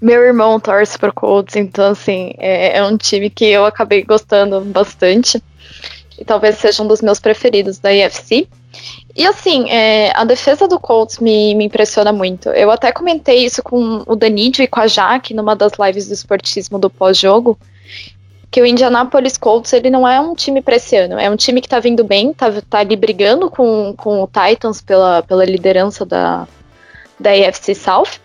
[0.00, 4.60] Meu irmão torce pro Colts, então assim, é, é um time que eu acabei gostando
[4.60, 5.40] bastante
[6.18, 8.48] e talvez seja um dos meus preferidos da IFC.
[9.14, 12.48] E assim, é, a defesa do Colts me, me, impressiona muito.
[12.50, 16.14] Eu até comentei isso com o Danidio e com a Jaque numa das lives do
[16.14, 17.58] esportismo do pós-jogo,
[18.50, 21.60] que o Indianapolis Colts ele não é um time para esse ano, é um time
[21.60, 26.04] que tá vindo bem, tá, tá ali brigando com, com o Titans pela, pela liderança
[26.06, 26.46] da,
[27.18, 28.20] da AFC South,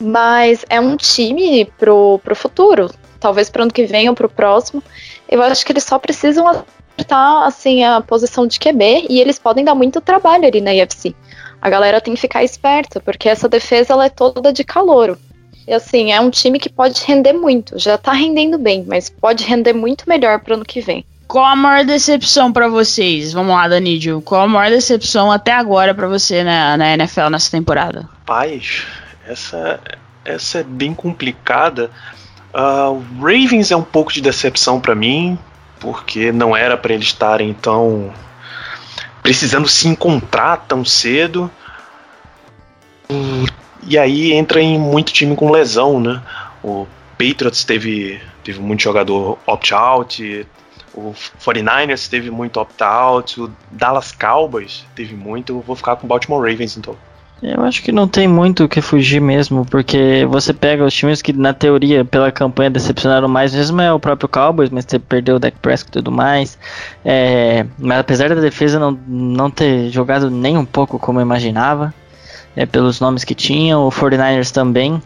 [0.00, 4.82] mas é um time pro, pro futuro, talvez para ano que vem ou pro próximo.
[5.28, 9.64] Eu acho que eles só precisam acertar assim a posição de QB e eles podem
[9.64, 11.14] dar muito trabalho ali na IFC.
[11.60, 15.18] a galera tem que ficar esperta, porque essa defesa ela é toda de calouro.
[15.66, 17.76] E assim, é um time que pode render muito.
[17.78, 21.04] Já tá rendendo bem, mas pode render muito melhor pro ano que vem.
[21.26, 23.32] Qual a maior decepção para vocês?
[23.32, 24.22] Vamos lá, Danídio.
[24.22, 28.08] Qual a maior decepção até agora para você na, na NFL nessa temporada?
[28.24, 28.86] Paz,
[29.26, 29.80] essa,
[30.24, 31.90] essa é bem complicada.
[32.56, 35.38] Uh, Ravens é um pouco de decepção para mim,
[35.78, 38.10] porque não era para eles estarem tão
[39.22, 41.50] precisando se encontrar tão cedo.
[43.82, 46.22] E aí entra em muito time com lesão, né?
[46.62, 46.86] O
[47.18, 50.46] Patriots teve, teve muito jogador opt-out,
[50.94, 51.12] o
[51.44, 55.54] 49ers teve muito opt-out, o Dallas Cowboys teve muito.
[55.54, 56.96] Eu vou ficar com o Baltimore Ravens então.
[57.42, 61.20] Eu acho que não tem muito o que fugir mesmo, porque você pega os times
[61.20, 65.36] que, na teoria, pela campanha decepcionaram mais, mesmo é o próprio Cowboys, mas você perdeu
[65.36, 66.58] o Dak Prescott e tudo mais.
[67.04, 71.92] É, mas apesar da defesa não, não ter jogado nem um pouco como eu imaginava,
[72.56, 75.00] é, pelos nomes que tinham, o 49ers também.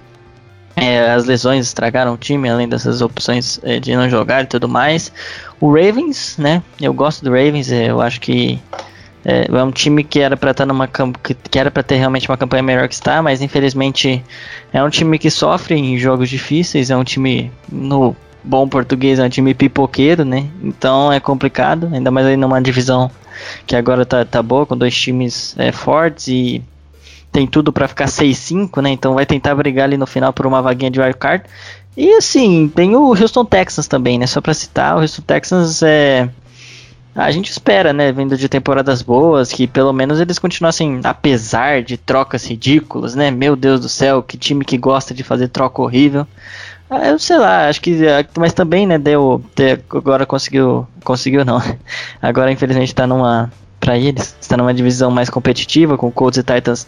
[0.76, 4.68] É, as lesões estragaram o time, além dessas opções é, de não jogar e tudo
[4.68, 5.12] mais.
[5.60, 6.62] O Ravens, né?
[6.80, 8.58] Eu gosto do Ravens, é, eu acho que
[9.24, 12.28] é, é um time que era para estar tá numa que, era para ter realmente
[12.28, 14.22] uma campanha melhor que está, mas infelizmente
[14.72, 19.24] é um time que sofre em jogos difíceis, é um time no bom português, é
[19.24, 20.46] um time pipoqueiro, né?
[20.62, 23.10] Então é complicado, ainda mais aí numa divisão
[23.66, 26.62] que agora tá, tá boa, com dois times é, fortes e
[27.32, 28.90] tem tudo para ficar 6-5, né?
[28.90, 31.44] Então vai tentar brigar ali no final por uma vaguinha de wildcard.
[31.96, 34.26] E assim, tem o Houston Texans também, né?
[34.26, 36.28] Só para citar, o Houston Texans é
[37.14, 41.96] a gente espera, né, vindo de temporadas boas, que pelo menos eles continuassem, apesar de
[41.96, 43.30] trocas ridículas, né?
[43.30, 46.26] Meu Deus do céu, que time que gosta de fazer troca horrível.
[46.88, 48.06] Ah, eu sei lá, acho que.
[48.06, 49.42] Ah, mas também, né, deu.
[49.90, 50.86] Agora conseguiu.
[51.04, 51.60] Conseguiu não.
[52.20, 53.50] Agora, infelizmente, tá numa.
[53.78, 56.86] Pra eles, está numa divisão mais competitiva, com Colts e Titans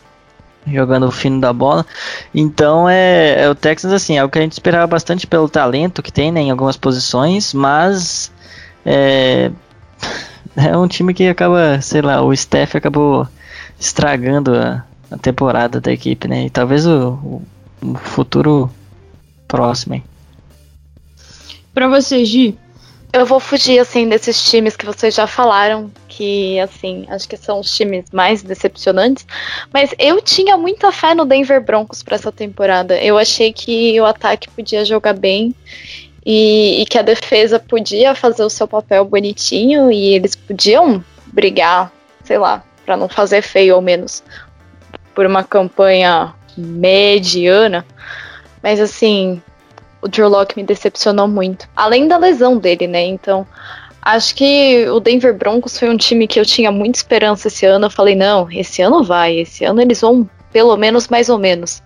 [0.67, 1.87] jogando o fino da bola.
[2.35, 6.03] Então é, é, o Texans assim, é o que a gente esperava bastante pelo talento
[6.03, 8.31] que tem né, em algumas posições, mas
[8.85, 9.51] é,
[10.57, 13.27] é um time que acaba, sei lá, o Steph acabou
[13.79, 16.47] estragando a, a temporada da equipe, né?
[16.47, 17.43] E talvez o, o,
[17.83, 18.71] o futuro
[19.49, 19.95] próximo.
[19.95, 20.05] Hein?
[21.75, 22.57] Pra você, Gi?
[23.13, 27.61] Eu vou fugir, assim, desses times que vocês já falaram, que, assim, acho que são
[27.61, 29.27] os times mais decepcionantes.
[29.71, 32.97] Mas eu tinha muita fé no Denver Broncos para essa temporada.
[32.97, 35.55] Eu achei que o ataque podia jogar bem
[36.25, 41.93] e, e, que a defesa podia fazer o seu papel bonitinho e eles podiam brigar,
[42.25, 44.23] sei lá, para não fazer feio ao menos,
[45.15, 47.85] por uma campanha mediana.
[48.63, 49.43] Mas assim,
[50.01, 51.69] o Drew Locke me decepcionou muito.
[51.75, 53.05] Além da lesão dele, né?
[53.05, 53.47] Então,
[54.01, 57.87] acho que o Denver Broncos foi um time que eu tinha muita esperança esse ano.
[57.87, 61.83] Eu falei, não, esse ano vai, esse ano eles vão pelo menos mais ou menos.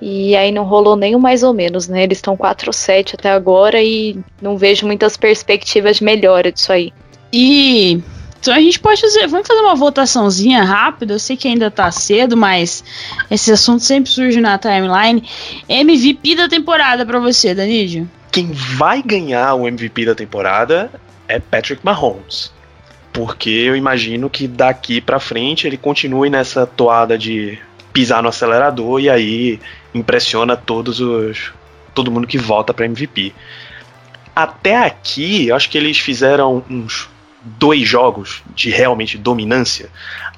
[0.00, 2.02] E aí não rolou nem o mais ou menos, né?
[2.02, 6.92] Eles estão 4-7 até agora e não vejo muitas perspectivas de melhora disso aí.
[7.32, 8.02] E
[8.44, 11.14] então a gente pode fazer, vamos fazer uma votaçãozinha rápida.
[11.14, 12.84] Eu sei que ainda tá cedo, mas
[13.30, 15.26] esse assunto sempre surge na timeline.
[15.66, 18.06] MVP da temporada para você, Danídio?
[18.30, 20.90] Quem vai ganhar o MVP da temporada
[21.26, 22.52] é Patrick Mahomes.
[23.14, 27.58] Porque eu imagino que daqui para frente ele continue nessa toada de
[27.94, 29.58] pisar no acelerador e aí
[29.94, 31.52] impressiona todos os
[31.94, 33.32] todo mundo que vota para MVP.
[34.34, 37.08] Até aqui, eu acho que eles fizeram uns
[37.40, 39.88] dois jogos de realmente dominância.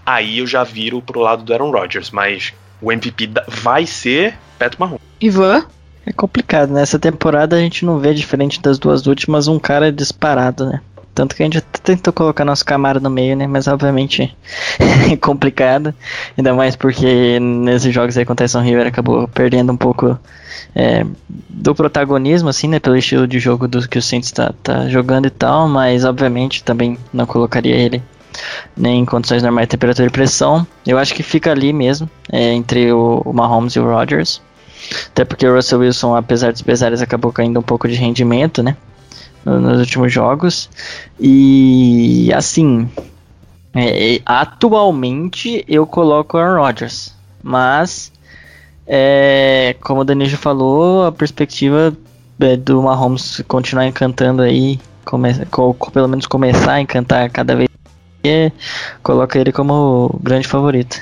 [0.05, 4.77] Aí eu já viro pro lado do Aaron Rodgers, mas o MVP vai ser Pat
[4.79, 5.01] Mahomes.
[5.21, 5.64] Ivan?
[6.05, 6.83] É complicado, né?
[6.83, 10.81] Essa temporada a gente não vê diferente das duas últimas um cara disparado, né?
[11.17, 13.47] Tanto que a gente tentou colocar nosso Camaro no meio, né?
[13.47, 14.37] Mas obviamente
[15.11, 15.95] é complicado.
[16.37, 20.19] Ainda mais porque nesses jogos aí com o Tyson River acabou perdendo um pouco
[20.75, 21.07] é,
[21.49, 22.79] do protagonismo, assim, né?
[22.79, 25.67] Pelo estilo de jogo do que o Saints tá, tá jogando e tal.
[25.67, 28.03] Mas obviamente também não colocaria ele
[28.77, 30.67] nem em condições normais de temperatura e pressão.
[30.87, 34.43] Eu acho que fica ali mesmo, é, entre o, o Mahomes e o Rodgers.
[35.07, 38.77] Até porque o Russell Wilson, apesar dos pesares, acabou caindo um pouco de rendimento, né?
[39.47, 40.68] Nos últimos jogos.
[41.18, 42.88] E assim,
[43.74, 48.12] é, atualmente eu coloco Aaron Rodgers, mas
[48.86, 51.97] é, como o Danilo falou, a perspectiva
[52.40, 57.68] é, do Mahomes continuar encantando aí, come, co, pelo menos começar a encantar cada vez
[58.24, 58.53] mais,
[59.03, 61.01] coloca ele como grande favorito.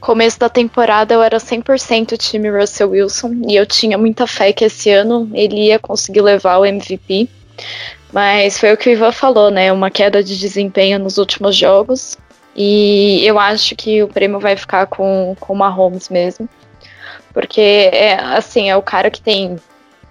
[0.00, 4.64] Começo da temporada eu era 100% time Russell Wilson e eu tinha muita fé que
[4.64, 7.28] esse ano ele ia conseguir levar o MVP.
[8.12, 9.72] Mas foi o que o Ivan falou, né?
[9.72, 12.16] Uma queda de desempenho nos últimos jogos.
[12.54, 16.48] E eu acho que o prêmio vai ficar com, com o Mahomes mesmo.
[17.32, 19.56] Porque, é, assim, é o cara que tem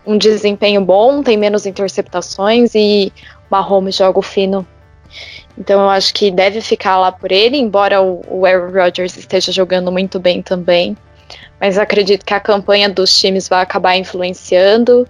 [0.05, 3.11] um desempenho bom, tem menos interceptações e
[3.49, 4.67] o Mahomes joga o fino.
[5.57, 9.51] Então eu acho que deve ficar lá por ele, embora o, o Aaron Rodgers esteja
[9.51, 10.97] jogando muito bem também.
[11.59, 15.07] Mas acredito que a campanha dos times vai acabar influenciando.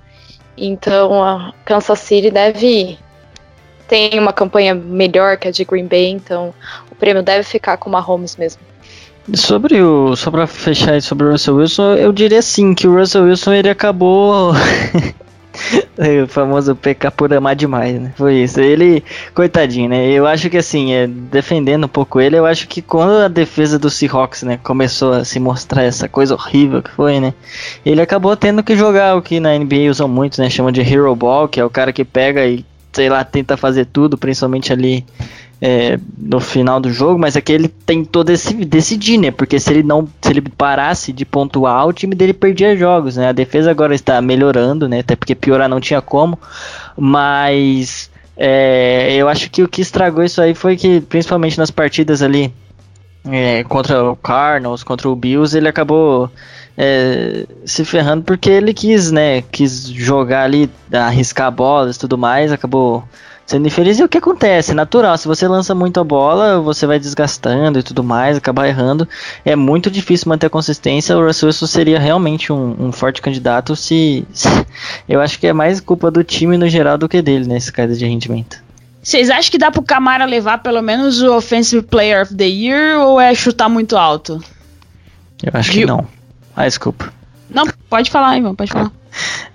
[0.58, 2.98] Então a Kansas City deve
[3.88, 6.54] tem uma campanha melhor que a de Green Bay, então
[6.90, 8.62] o prêmio deve ficar com o Mahomes mesmo.
[9.34, 10.16] Sobre o.
[10.16, 13.54] Só pra fechar aí sobre o Russell Wilson, eu diria sim que o Russell Wilson
[13.54, 14.54] ele acabou.
[16.24, 18.14] o famoso pecar por amar demais, né?
[18.16, 18.60] Foi isso.
[18.60, 19.04] Ele,
[19.34, 20.08] coitadinho, né?
[20.12, 23.80] Eu acho que assim, é, defendendo um pouco ele, eu acho que quando a defesa
[23.80, 27.34] do Seahawks, né, começou a se mostrar essa coisa horrível que foi, né?
[27.86, 30.50] Ele acabou tendo que jogar o que na NBA usam muito, né?
[30.50, 33.86] Chamam de Hero Ball, que é o cara que pega e, sei lá, tenta fazer
[33.86, 35.06] tudo, principalmente ali
[35.66, 39.32] é, no final do jogo, mas é que ele tentou decidir, né?
[39.32, 43.30] Porque se ele não, se ele parasse de pontuar, o time dele perdia jogos, né?
[43.30, 45.00] A defesa agora está melhorando, né?
[45.00, 46.38] Até porque piorar não tinha como,
[46.98, 52.22] mas é, eu acho que o que estragou isso aí foi que, principalmente nas partidas
[52.22, 52.54] ali
[53.24, 56.30] é, contra o Cardinals, contra o Bills, ele acabou
[56.78, 59.42] é, se ferrando porque ele quis, né?
[59.44, 63.02] Quis jogar ali, arriscar bolas e tudo mais, acabou
[63.46, 64.00] sendo infeliz.
[64.00, 64.72] E o que acontece?
[64.72, 65.18] É natural.
[65.18, 69.08] Se você lança muito a bola, você vai desgastando e tudo mais, acabar errando.
[69.44, 71.18] É muito difícil manter a consistência.
[71.18, 74.48] O Russell Wilson seria realmente um, um forte candidato se, se,
[75.08, 77.96] Eu acho que é mais culpa do time no geral do que dele nesse caso
[77.96, 78.62] de rendimento.
[79.02, 83.00] Vocês acham que dá pro Camara levar pelo menos o Offensive Player of the Year
[83.02, 84.42] ou é chutar muito alto?
[85.44, 86.08] Eu acho que não.
[86.56, 87.12] Ah, desculpa.
[87.50, 88.92] Não, pode falar, Ivan, pode falar.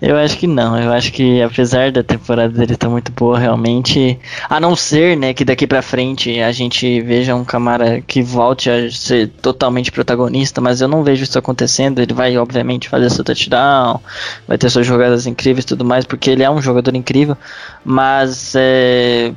[0.01, 0.79] Eu acho que não.
[0.81, 5.35] Eu acho que apesar da temporada dele estar muito boa, realmente, a não ser, né,
[5.35, 10.61] que daqui para frente a gente veja um Camara que volte a ser totalmente protagonista,
[10.61, 12.01] mas eu não vejo isso acontecendo.
[12.01, 14.01] Ele vai obviamente fazer seu touchdown,
[14.47, 17.37] vai ter suas jogadas incríveis e tudo mais, porque ele é um jogador incrível,
[17.85, 19.33] mas é,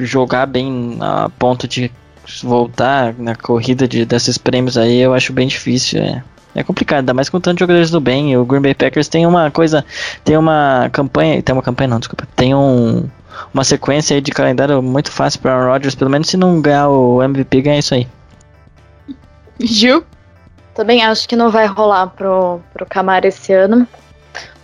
[0.00, 1.90] jogar bem a ponto de
[2.42, 6.02] voltar na corrida de, desses prêmios aí, eu acho bem difícil.
[6.02, 6.22] É.
[6.54, 8.36] É complicado, ainda mais com tantos jogadores do bem.
[8.36, 9.84] O Green Bay Packers tem uma coisa,
[10.24, 13.08] tem uma campanha, tem uma campanha não, desculpa, tem um,
[13.52, 17.22] uma sequência de calendário muito fácil para Aaron Rodgers, pelo menos se não ganhar o
[17.22, 18.06] MVP, ganha isso aí.
[19.60, 20.04] Gil?
[20.74, 23.86] Também acho que não vai rolar pro, pro Camara esse ano.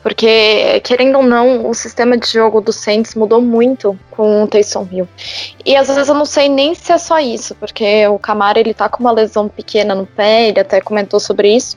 [0.02, 4.88] Porque, querendo ou não, o sistema de jogo do Saints mudou muito com o Taysom
[4.90, 5.08] Hill.
[5.64, 8.72] E às vezes eu não sei nem se é só isso, porque o Camara ele
[8.72, 11.76] tá com uma lesão pequena no pé, ele até comentou sobre isso.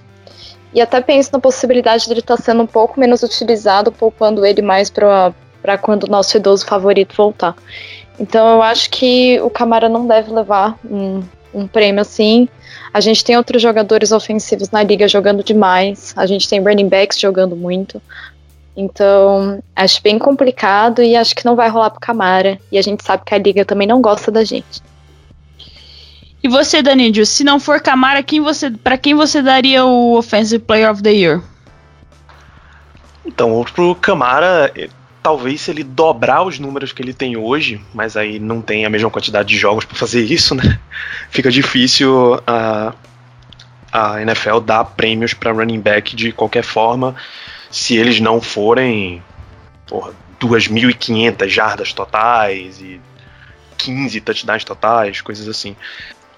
[0.73, 4.45] E até penso na possibilidade de ele estar tá sendo um pouco menos utilizado, poupando
[4.45, 7.55] ele mais para quando o nosso idoso favorito voltar.
[8.19, 11.21] Então eu acho que o Camara não deve levar um,
[11.53, 12.47] um prêmio assim.
[12.93, 16.13] A gente tem outros jogadores ofensivos na liga jogando demais.
[16.15, 18.01] A gente tem running backs jogando muito.
[18.75, 22.59] Então, acho bem complicado e acho que não vai rolar pro Camara.
[22.71, 24.81] E a gente sabe que a liga também não gosta da gente.
[26.43, 30.63] E você, Danídio, se não for Camara, quem você, para quem você daria o Offensive
[30.63, 31.41] Player of the Year?
[33.25, 34.71] Então, pro Camara,
[35.23, 38.89] talvez se ele dobrar os números que ele tem hoje, mas aí não tem a
[38.89, 40.77] mesma quantidade de jogos para fazer isso, né?
[41.31, 42.93] Fica difícil a,
[43.91, 47.15] a NFL dar prêmios para running back de qualquer forma,
[47.71, 49.23] se eles não forem
[49.87, 52.99] porra, 2.500 jardas totais e
[53.77, 55.75] 15 touchdowns totais, coisas assim.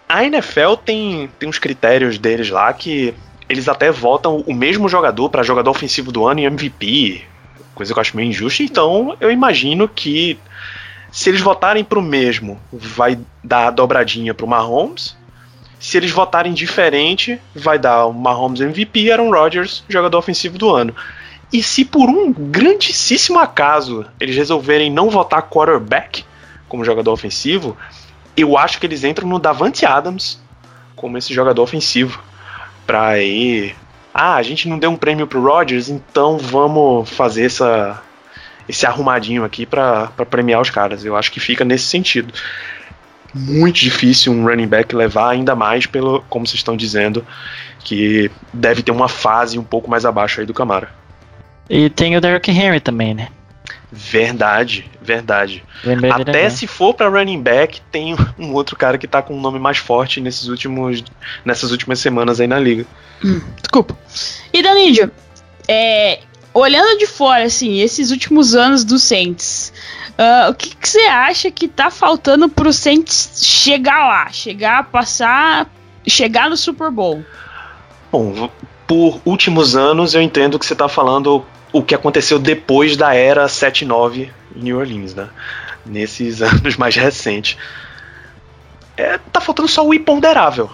[0.08, 3.16] A NFL tem, tem uns critérios deles lá que
[3.50, 7.26] eles até votam o mesmo jogador para jogador ofensivo do ano e MVP,
[7.74, 8.64] coisa que eu acho meio injusta.
[8.64, 10.40] Então eu imagino que
[11.12, 15.16] se eles votarem para o mesmo, vai dar a dobradinha para o Mahomes.
[15.80, 20.74] Se eles votarem diferente, vai dar o Mahomes MVP e Aaron Rodgers jogador ofensivo do
[20.74, 20.96] ano.
[21.54, 26.26] E se por um grandíssimo acaso eles resolverem não votar quarterback
[26.68, 27.78] como jogador ofensivo,
[28.36, 30.38] eu acho que eles entram no Davante Adams
[30.96, 32.22] como esse jogador ofensivo
[32.86, 33.74] para aí
[34.18, 38.02] ah, a gente não deu um prêmio pro Rodgers, então vamos fazer essa,
[38.68, 41.04] esse arrumadinho aqui para premiar os caras.
[41.04, 42.34] Eu acho que fica nesse sentido.
[43.34, 47.26] Muito difícil um running back levar, ainda mais pelo, como vocês estão dizendo,
[47.80, 50.88] que deve ter uma fase um pouco mais abaixo aí do Camara.
[51.70, 53.28] E tem o Derrick Henry também, né?
[53.98, 55.64] Verdade, verdade.
[56.12, 59.58] Até se for para running back, tem um outro cara que tá com um nome
[59.58, 61.04] mais forte nesses últimos,
[61.46, 62.86] nessas últimas semanas aí na liga.
[63.24, 63.98] Hum, desculpa.
[64.52, 65.10] E Danídio,
[65.68, 66.20] é,
[66.54, 69.72] olhando de fora, assim, esses últimos anos do Saints,
[70.16, 74.84] Uh, o que, que você acha que tá faltando pro Saints chegar lá, chegar a
[74.84, 75.70] passar,
[76.08, 77.22] chegar no Super Bowl?
[78.10, 78.50] Bom,
[78.88, 81.46] por últimos anos eu entendo que você tá falando
[81.78, 85.28] o que aconteceu depois da era 7-9 em New Orleans, né?
[85.86, 87.58] Nesses anos mais recentes.
[88.96, 90.70] É, tá faltando só o imponderável.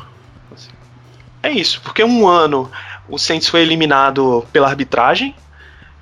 [1.42, 2.70] É isso, porque um ano
[3.10, 5.34] o Saints foi eliminado pela arbitragem,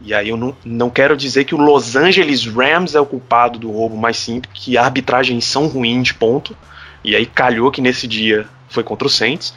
[0.02, 3.58] e aí eu não, não quero dizer que o Los Angeles Rams é o culpado
[3.58, 6.58] do roubo, mas sim que a arbitragem são ruins, ponto.
[7.06, 9.54] E aí calhou que nesse dia foi contra o Saints.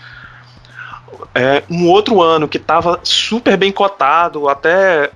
[1.34, 5.10] É, um outro ano que estava super bem cotado, até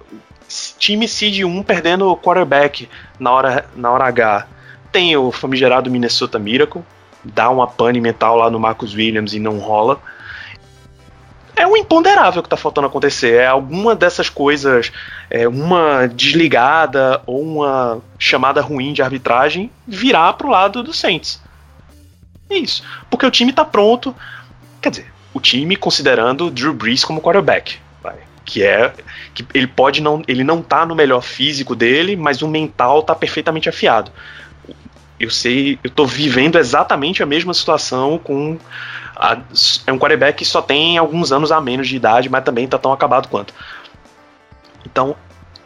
[0.78, 2.88] time seed 1 perdendo o quarterback
[3.18, 4.46] na hora, na hora H.
[4.92, 6.82] Tem o famigerado Minnesota Miracle,
[7.24, 10.00] dá uma pane mental lá no Marcus Williams e não rola.
[11.54, 13.40] É um imponderável que está faltando acontecer.
[13.40, 14.92] É alguma dessas coisas,
[15.30, 21.40] é, uma desligada ou uma chamada ruim de arbitragem virar pro lado do Saints.
[22.50, 22.82] É isso.
[23.10, 24.14] Porque o time está pronto.
[24.82, 28.90] Quer dizer, o time considerando Drew Brees como quarterback, vai, que é
[29.34, 33.14] que ele pode não, ele não tá no melhor físico dele, mas o mental tá
[33.14, 34.10] perfeitamente afiado.
[35.20, 38.58] Eu sei, eu tô vivendo exatamente a mesma situação com
[39.14, 39.38] a,
[39.86, 42.78] é um quarterback que só tem alguns anos a menos de idade, mas também tá
[42.78, 43.52] tão acabado quanto.
[44.86, 45.14] Então,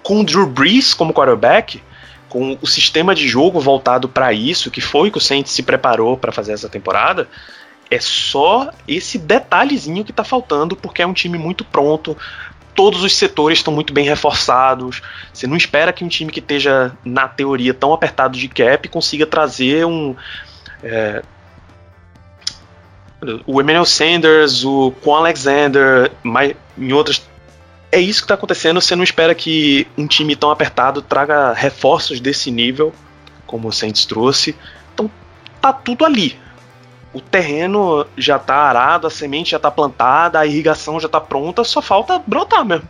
[0.03, 1.81] com o Drew Brees como quarterback,
[2.29, 6.17] com o sistema de jogo voltado para isso, que foi que o Saints se preparou
[6.17, 7.29] para fazer essa temporada,
[7.91, 12.17] é só esse detalhezinho que tá faltando, porque é um time muito pronto.
[12.73, 15.03] Todos os setores estão muito bem reforçados.
[15.35, 19.27] Você não espera que um time que esteja, na teoria, tão apertado de cap consiga
[19.27, 20.15] trazer um.
[20.85, 21.23] É,
[23.45, 27.29] o Emmanuel Sanders, o Quan Alexander, mais, em outras.
[27.91, 28.81] É isso que está acontecendo.
[28.81, 32.95] Você não espera que um time tão apertado traga reforços desse nível,
[33.47, 34.55] como o Saints trouxe.
[34.95, 35.11] Então
[35.61, 36.39] tá tudo ali
[37.13, 41.65] o terreno já tá arado, a semente já tá plantada, a irrigação já tá pronta,
[41.65, 42.89] só falta brotar mesmo.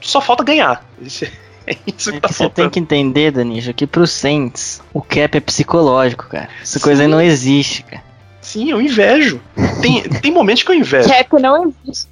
[0.00, 0.84] Só falta ganhar.
[1.66, 5.00] é isso que é tá que Você tem que entender, Danijo, que pro Saints o
[5.00, 6.48] cap é psicológico, cara.
[6.60, 6.84] Essa Sim.
[6.84, 8.04] coisa aí não existe, cara.
[8.40, 9.40] Sim, eu invejo.
[9.82, 11.08] Tem, tem momentos que eu invejo.
[11.08, 12.08] Cap não existe.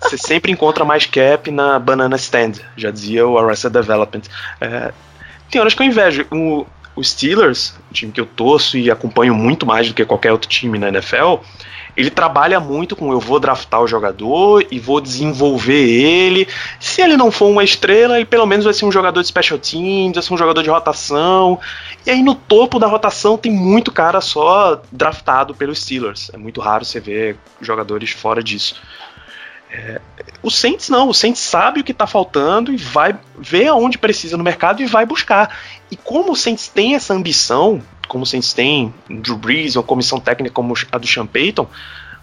[0.00, 4.22] Você sempre encontra mais cap na banana stand, já dizia o Arrested Development.
[4.60, 4.92] É,
[5.50, 6.26] tem horas que eu invejo.
[6.30, 6.64] O,
[6.96, 10.48] o Steelers, o time que eu torço e acompanho muito mais do que qualquer outro
[10.48, 11.36] time na NFL,
[11.96, 16.46] ele trabalha muito com eu vou draftar o jogador e vou desenvolver ele.
[16.78, 19.58] Se ele não for uma estrela, ele pelo menos vai ser um jogador de special
[19.58, 21.58] teams, vai ser um jogador de rotação.
[22.04, 26.30] E aí no topo da rotação tem muito cara só draftado pelos Steelers.
[26.34, 28.76] É muito raro você ver jogadores fora disso.
[30.42, 34.36] O Saints não, o Saints sabe o que está faltando e vai ver aonde precisa
[34.36, 35.58] no mercado e vai buscar.
[35.90, 40.20] E como o Saints tem essa ambição, como o Saints tem Drew Brees, uma comissão
[40.20, 41.66] técnica como a do Sean Payton,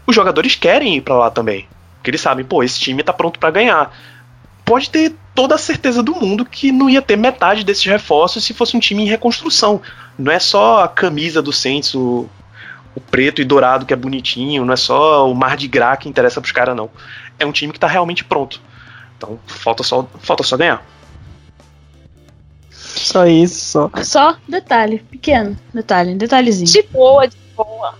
[0.07, 1.67] os jogadores querem ir para lá também.
[1.97, 3.93] Porque eles sabem, pô, esse time está pronto para ganhar.
[4.65, 8.53] Pode ter toda a certeza do mundo que não ia ter metade desses reforços se
[8.53, 9.81] fosse um time em reconstrução.
[10.17, 12.29] Não é só a camisa do Saints, o,
[12.95, 16.07] o preto e dourado que é bonitinho, não é só o mar de gra que
[16.07, 16.89] interessa pros caras, não
[17.39, 18.61] é um time que está realmente pronto.
[19.17, 20.85] Então falta só, falta só ganhar.
[22.69, 23.91] Só isso, só.
[24.03, 26.71] Só detalhe, pequeno, detalhe, detalhezinho.
[26.71, 27.95] De boa, de boa.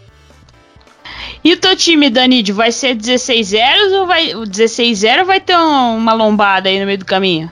[1.44, 4.30] E o teu time, Danide, vai ser 16-0 ou vai.
[4.30, 7.52] 16-0 vai ter uma lombada aí no meio do caminho?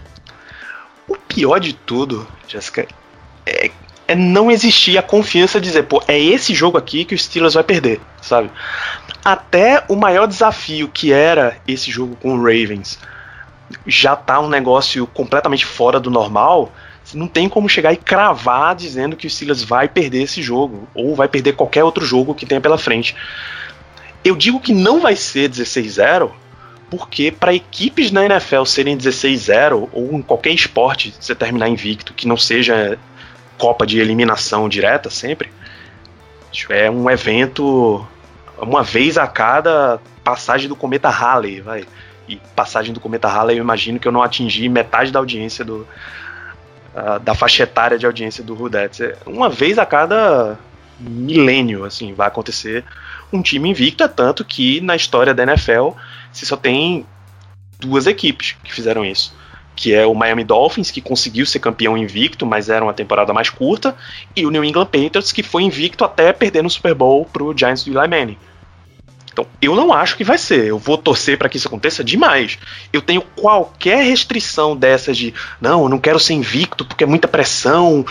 [1.08, 2.88] O pior de tudo, Jessica,
[3.46, 3.70] é,
[4.08, 7.54] é não existir a confiança de dizer, pô, é esse jogo aqui que o Steelers
[7.54, 8.50] vai perder, sabe?
[9.24, 13.00] Até o maior desafio que era esse jogo com o Ravens
[13.86, 16.72] já tá um negócio completamente fora do normal,
[17.14, 21.16] não tem como chegar e cravar dizendo que o Steelers vai perder esse jogo ou
[21.16, 23.16] vai perder qualquer outro jogo que tenha pela frente.
[24.24, 26.32] Eu digo que não vai ser 16-0
[26.90, 32.28] porque para equipes na NFL serem 16-0 ou em qualquer esporte você terminar invicto que
[32.28, 33.00] não seja
[33.58, 35.52] Copa de eliminação direta sempre,
[36.70, 38.06] é um evento
[38.62, 41.86] uma vez a cada passagem do cometa Halley, vai.
[42.28, 45.88] E passagem do cometa Halley, eu imagino que eu não atingi metade da audiência do
[46.96, 49.02] uh, da faixa etária de audiência do Rudettes.
[49.02, 50.58] É, uma vez a cada
[51.00, 52.86] milênio, assim, vai acontecer
[53.34, 55.92] um time invicto, tanto que na história da NFL
[56.32, 57.06] você só tem
[57.80, 59.34] duas equipes que fizeram isso
[59.76, 63.50] que é o Miami Dolphins, que conseguiu ser campeão invicto, mas era uma temporada mais
[63.50, 63.96] curta,
[64.36, 67.84] e o New England Patriots, que foi invicto até perder no Super Bowl pro Giants
[67.84, 68.38] do Eli Manning.
[69.32, 70.66] Então, eu não acho que vai ser.
[70.68, 72.58] Eu vou torcer para que isso aconteça demais.
[72.92, 77.28] Eu tenho qualquer restrição dessas de, não, eu não quero ser invicto porque é muita
[77.28, 78.06] pressão,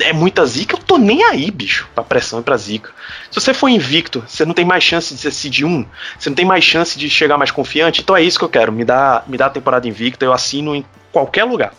[0.00, 0.76] é muita zica.
[0.76, 2.90] Eu tô nem aí, bicho, pra pressão e pra zica.
[3.30, 5.86] Se você for invicto, você não tem mais chance de ser seed 1,
[6.18, 8.00] você não tem mais chance de chegar mais confiante.
[8.00, 8.72] Então é isso que eu quero.
[8.72, 11.72] Me dá, me dá a temporada invicta, eu assino em qualquer lugar.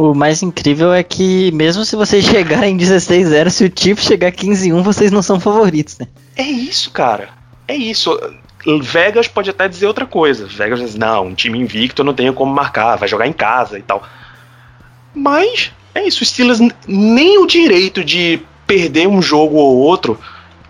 [0.00, 4.82] O mais incrível é que, mesmo se vocês chegarem 16-0, se o Chiefs chegar 15-1,
[4.82, 6.08] vocês não são favoritos, né?
[6.34, 7.28] É isso, cara.
[7.68, 8.18] É isso.
[8.80, 10.46] Vegas pode até dizer outra coisa.
[10.46, 13.78] Vegas diz, não, um time invicto eu não tenho como marcar, vai jogar em casa
[13.78, 14.02] e tal.
[15.14, 20.18] Mas é isso, o Steelers nem o direito de perder um jogo ou outro,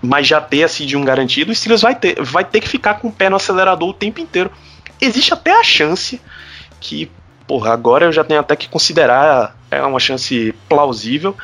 [0.03, 2.95] mas já ter a seed um garantido, o Steelers vai ter, vai ter que ficar
[2.95, 4.51] com o pé no acelerador o tempo inteiro.
[5.01, 6.21] Existe até a chance
[6.81, 7.09] que
[7.51, 11.37] porra, agora eu já tenho até que considerar é uma chance plausível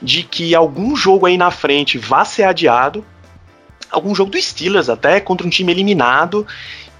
[0.00, 3.04] de que algum jogo aí na frente vá ser adiado,
[3.90, 6.46] algum jogo do Steelers até contra um time eliminado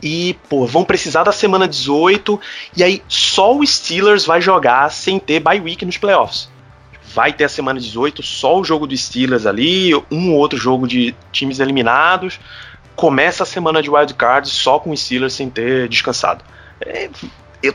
[0.03, 2.41] e pô, vão precisar da semana 18
[2.77, 6.51] e aí só o Steelers vai jogar sem ter bye week nos playoffs.
[7.15, 10.89] Vai ter a semana 18, só o jogo do Steelers ali, um ou outro jogo
[10.89, 12.41] de times eliminados.
[12.97, 16.45] Começa a semana de wild card só com o Steelers sem ter descansado.
[16.81, 17.09] É,
[17.63, 17.75] eu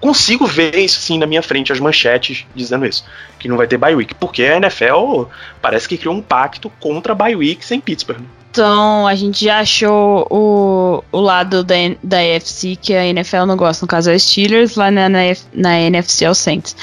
[0.00, 3.04] consigo ver isso sim na minha frente, as manchetes dizendo isso,
[3.38, 5.24] que não vai ter bye week, porque a NFL
[5.60, 8.22] parece que criou um pacto contra bye weeks em Pittsburgh.
[8.50, 13.56] Então, a gente já achou o, o lado da, da NFC que a NFL não
[13.56, 15.20] gosta, no caso é o Steelers, lá na, na,
[15.54, 16.74] na NFC é o Saints.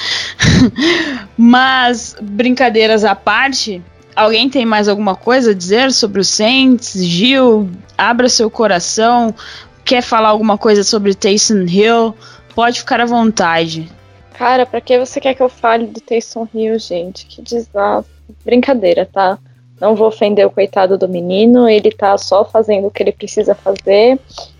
[1.36, 3.82] Mas, brincadeiras à parte,
[4.16, 6.94] alguém tem mais alguma coisa a dizer sobre o Saints?
[7.04, 9.34] Gil, abra seu coração,
[9.84, 12.14] quer falar alguma coisa sobre Taysom Hill?
[12.58, 13.88] Pode ficar à vontade.
[14.34, 17.24] Cara, pra que você quer que eu fale do Taysom Hill, gente?
[17.24, 18.12] Que desastre.
[18.44, 19.38] Brincadeira, tá?
[19.80, 23.54] Não vou ofender o coitado do menino, ele tá só fazendo o que ele precisa
[23.54, 24.18] fazer.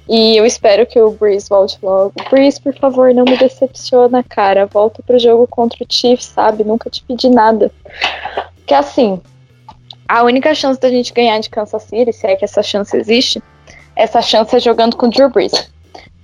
[0.08, 2.12] E eu espero que o Breeze volte logo.
[2.30, 4.64] Breeze, por favor, não me decepciona, cara.
[4.66, 6.62] Volta pro jogo contra o Chiefs, sabe?
[6.62, 7.68] Nunca te pedi nada.
[8.64, 9.20] Que assim,
[10.08, 13.42] a única chance da gente ganhar de Kansas City, se é que essa chance existe,
[13.96, 15.68] essa chance é jogando com o Drew Brees.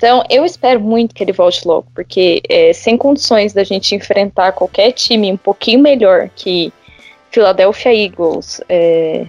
[0.05, 4.53] Então, eu espero muito que ele volte logo, porque é, sem condições da gente enfrentar
[4.53, 6.71] qualquer time um pouquinho melhor que
[7.31, 9.27] Philadelphia Eagles, é,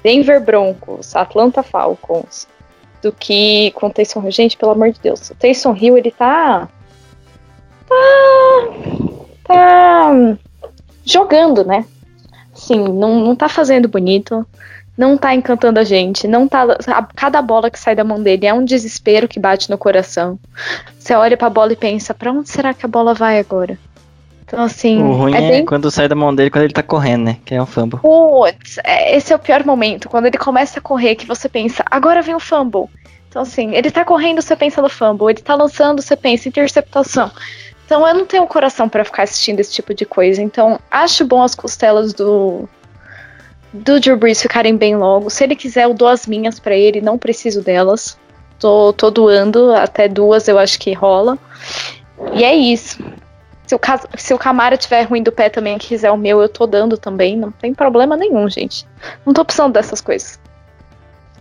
[0.00, 2.46] Denver Broncos, Atlanta Falcons,
[3.02, 4.30] do que com o Taysom Hill.
[4.30, 6.68] Gente, pelo amor de Deus, o Taysom Hill, ele tá.
[7.88, 7.94] tá.
[9.42, 10.36] tá.
[11.04, 11.84] jogando, né?
[12.54, 14.46] Sim, não, não tá fazendo bonito
[14.96, 16.64] não tá encantando a gente, não tá.
[16.86, 20.38] A, cada bola que sai da mão dele é um desespero que bate no coração.
[20.98, 23.78] Você olha pra bola e pensa, pra onde será que a bola vai agora?
[24.44, 25.02] Então, assim.
[25.02, 25.64] O ruim é, é bem...
[25.64, 27.38] quando sai da mão dele quando ele tá correndo, né?
[27.44, 27.98] Que é um fumble.
[28.00, 30.08] Putz, é, esse é o pior momento.
[30.08, 32.86] Quando ele começa a correr, que você pensa, agora vem o fumble.
[33.28, 35.30] Então, assim, ele tá correndo, você pensa no fumble.
[35.30, 37.32] Ele tá lançando, você pensa interceptação.
[37.84, 40.40] Então, eu não tenho coração para ficar assistindo esse tipo de coisa.
[40.40, 42.68] Então, acho bom as costelas do,
[43.74, 45.28] do Drew Brees ficarem bem logo.
[45.28, 48.16] Se ele quiser, eu dou as minhas para ele, não preciso delas.
[48.58, 51.36] Tô, tô doando, até duas eu acho que rola.
[52.32, 53.02] E é isso.
[53.66, 53.80] Se o,
[54.16, 57.36] se o Camara tiver ruim do pé também, quiser o meu, eu tô dando também.
[57.36, 58.86] Não tem problema nenhum, gente.
[59.26, 60.38] Não tô precisando dessas coisas.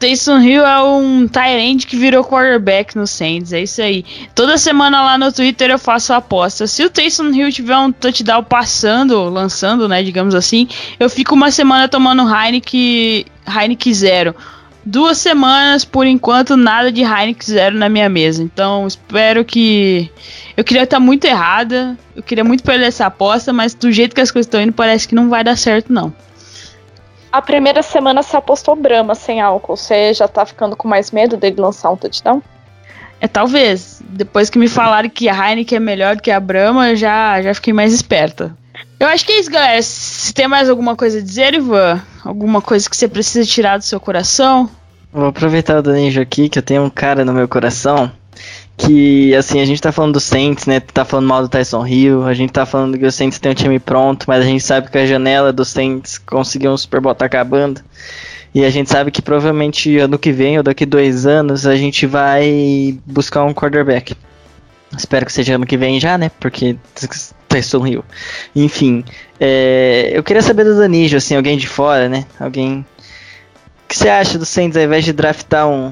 [0.04, 4.04] Taysom Hill é um Tyrant que virou quarterback no Saints, é isso aí.
[4.36, 6.68] Toda semana lá no Twitter eu faço aposta.
[6.68, 10.68] Se o Taysom Hill tiver um touchdown passando, lançando, né, digamos assim,
[11.00, 14.36] eu fico uma semana tomando Heineken, Heineken zero.
[14.84, 18.44] Duas semanas, por enquanto, nada de Heineken zero na minha mesa.
[18.44, 20.12] Então, espero que.
[20.58, 24.20] Eu queria estar muito errada, eu queria muito perder essa aposta, mas do jeito que
[24.20, 26.14] as coisas estão indo, parece que não vai dar certo, não
[27.34, 29.76] a primeira semana você apostou Brahma sem álcool.
[29.76, 32.44] Você já tá ficando com mais medo dele lançar um touchdown?
[33.20, 34.04] É, talvez.
[34.08, 37.42] Depois que me falaram que a Heineken é melhor do que a Brahma, eu já,
[37.42, 38.56] já fiquei mais esperta.
[39.00, 39.82] Eu acho que é isso, galera.
[39.82, 42.00] Se tem mais alguma coisa a dizer, Ivan?
[42.24, 44.70] Alguma coisa que você precisa tirar do seu coração?
[45.12, 48.12] Vou aproveitar o Daninjo aqui, que eu tenho um cara no meu coração
[48.78, 50.80] que, assim, a gente tá falando do Saints, né?
[50.80, 53.56] Tá falando mal do Tyson Hill, a gente tá falando que o Saints tem um
[53.56, 57.16] time pronto, mas a gente sabe que a janela do Saints conseguiu um Super Bowl
[57.16, 57.82] tá acabando.
[58.54, 62.06] E a gente sabe que provavelmente ano que vem ou daqui dois anos a gente
[62.06, 64.16] vai buscar um quarterback.
[64.96, 66.30] Espero que seja ano que vem já, né?
[66.40, 66.78] Porque
[67.48, 68.06] Tyson Hill.
[68.56, 69.04] Enfim,
[69.40, 72.26] é, eu queria saber do Danijo, assim, alguém de fora, né?
[72.40, 72.86] Alguém.
[73.86, 75.92] O que você acha do Saints ao invés de draftar um,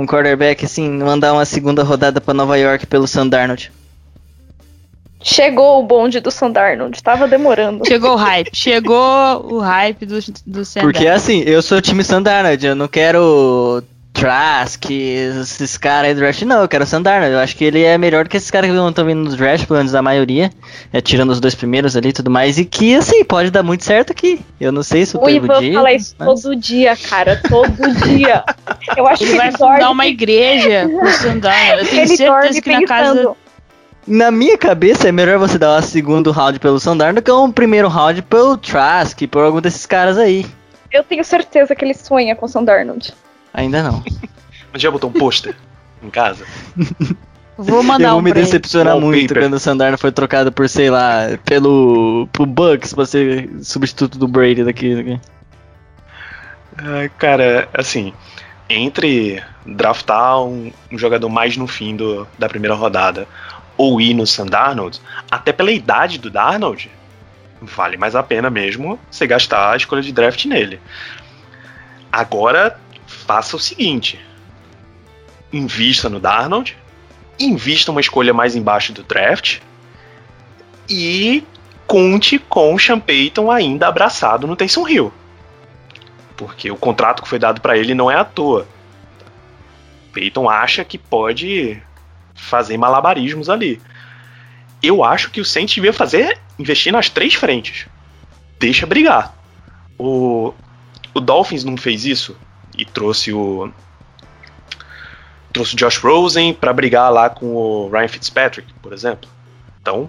[0.00, 3.72] um quarterback assim, mandar uma segunda rodada para Nova York pelo Sam Darnold?
[5.20, 7.84] Chegou o bonde do Sandarnold, tava demorando.
[7.84, 10.14] Chegou o hype, chegou o hype do,
[10.46, 10.80] do Sandarnold.
[10.80, 13.82] Porque assim, eu sou time Sandarnold, eu não quero
[14.18, 17.32] Trask, esses caras aí do draft, não, eu quero o Sandarnold.
[17.32, 19.36] Eu acho que ele é melhor do que esses caras que não estão vindo no
[19.36, 20.50] draft, pelo menos a maioria,
[20.92, 23.84] é, tirando os dois primeiros ali e tudo mais, e que assim, pode dar muito
[23.84, 24.40] certo aqui.
[24.60, 26.42] Eu não sei se o O Ivan fala isso mas...
[26.42, 28.42] todo dia, cara, todo dia.
[28.96, 31.82] Eu acho Ele que vai ele dorme, fundar uma igreja pro Sandarnold.
[31.82, 33.36] Eu tenho ele certeza que na casa.
[34.04, 37.52] Na minha cabeça, é melhor você dar o segundo round pelo Sandarnold do que um
[37.52, 40.44] primeiro round pelo Trask, por algum desses caras aí.
[40.90, 43.14] Eu tenho certeza que ele sonha com o Sandarnold.
[43.52, 44.02] Ainda não.
[44.72, 45.54] Mas já botou um pôster
[46.02, 46.44] em casa?
[47.56, 50.90] Vou mandar eu vou um me decepcionar muito quando o Sandarno foi trocado por, sei
[50.90, 54.94] lá, pelo pro Bucks pra ser substituto do Brady daqui.
[54.94, 55.20] daqui.
[56.76, 58.12] Ah, cara, assim,
[58.68, 63.26] entre draftar um, um jogador mais no fim do, da primeira rodada
[63.76, 66.90] ou ir no Sam Darnold, até pela idade do Darnold,
[67.60, 70.80] vale mais a pena mesmo você gastar a escolha de draft nele.
[72.10, 72.78] Agora,
[73.28, 74.18] faça o seguinte:
[75.52, 76.74] invista no Darnold,
[77.38, 79.58] invista uma escolha mais embaixo do draft
[80.88, 81.44] e
[81.86, 85.12] conte com o Sean Payton ainda abraçado no Taysom Hill.
[86.38, 88.66] Porque o contrato que foi dado para ele não é à toa.
[90.12, 91.80] Peyton acha que pode
[92.34, 93.80] fazer malabarismos ali.
[94.82, 97.86] Eu acho que o Saints devia fazer investir nas três frentes.
[98.58, 99.34] Deixa brigar.
[99.98, 100.54] O,
[101.12, 102.36] o Dolphins não fez isso
[102.78, 103.70] e trouxe o
[105.52, 109.28] trouxe o Josh Rosen para brigar lá com o Ryan Fitzpatrick, por exemplo.
[109.80, 110.08] Então,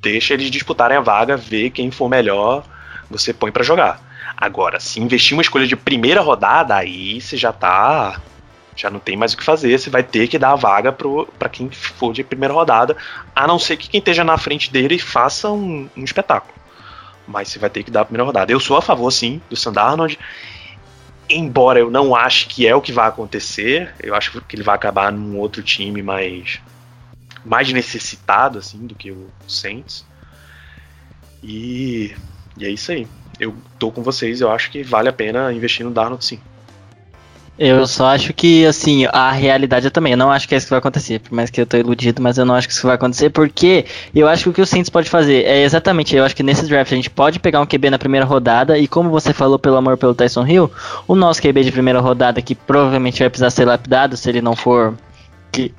[0.00, 2.64] deixa eles disputarem a vaga, ver quem for melhor,
[3.10, 4.02] você põe para jogar.
[4.36, 8.20] Agora, se investir uma escolha de primeira rodada, aí você já tá.
[8.76, 11.48] Já não tem mais o que fazer, você vai ter que dar a vaga para
[11.48, 12.96] quem for de primeira rodada,
[13.34, 16.52] a não ser que quem esteja na frente dele faça um, um espetáculo.
[17.26, 18.50] Mas você vai ter que dar a primeira rodada.
[18.50, 20.18] Eu sou a favor, sim, do Sandarnold.
[21.36, 24.76] Embora eu não ache que é o que vai acontecer, eu acho que ele vai
[24.76, 26.60] acabar num outro time mais
[27.44, 30.04] mais necessitado assim do que o Saints.
[31.42, 32.14] E,
[32.56, 33.06] e é isso aí.
[33.40, 36.38] Eu tô com vocês, eu acho que vale a pena investir no Darnold sim.
[37.56, 40.12] Eu só acho que, assim, a realidade eu também.
[40.12, 41.20] Eu não acho que é isso que vai acontecer.
[41.20, 43.30] Por mais que eu tô iludido, mas eu não acho que isso vai acontecer.
[43.30, 46.16] Porque eu acho que o que o Saints pode fazer é exatamente.
[46.16, 48.76] Eu acho que nesse draft a gente pode pegar um QB na primeira rodada.
[48.76, 50.70] E como você falou, pelo amor pelo Tyson Hill,
[51.06, 54.56] o nosso QB de primeira rodada, que provavelmente vai precisar ser lapidado se ele não
[54.56, 54.94] for.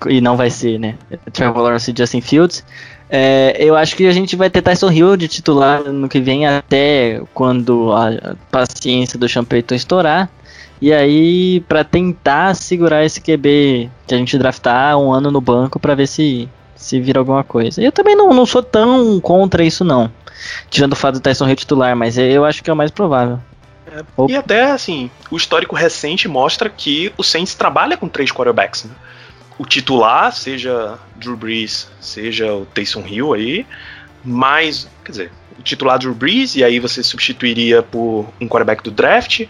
[0.07, 0.95] E não vai ser, né?
[1.33, 2.63] Trevor Lawrence e Justin Fields.
[3.09, 6.47] É, eu acho que a gente vai ter Tyson Hill de titular no que vem
[6.47, 10.29] até quando a paciência do Champeyton estourar.
[10.81, 15.79] E aí, para tentar segurar esse QB que a gente draftar um ano no banco
[15.79, 17.81] para ver se, se vira alguma coisa.
[17.81, 20.11] Eu também não, não sou tão contra isso, não.
[20.69, 23.39] Tirando o fato do Tyson Hill titular, mas eu acho que é o mais provável.
[23.87, 28.83] É, e até, assim, o histórico recente mostra que o Saints trabalha com três quarterbacks,
[28.83, 28.91] né?
[29.57, 33.65] O titular, seja Drew Brees, seja o Taysom Hill aí,
[34.23, 38.91] mais, quer dizer, o titular Drew Brees, e aí você substituiria por um quarterback do
[38.91, 39.45] draft,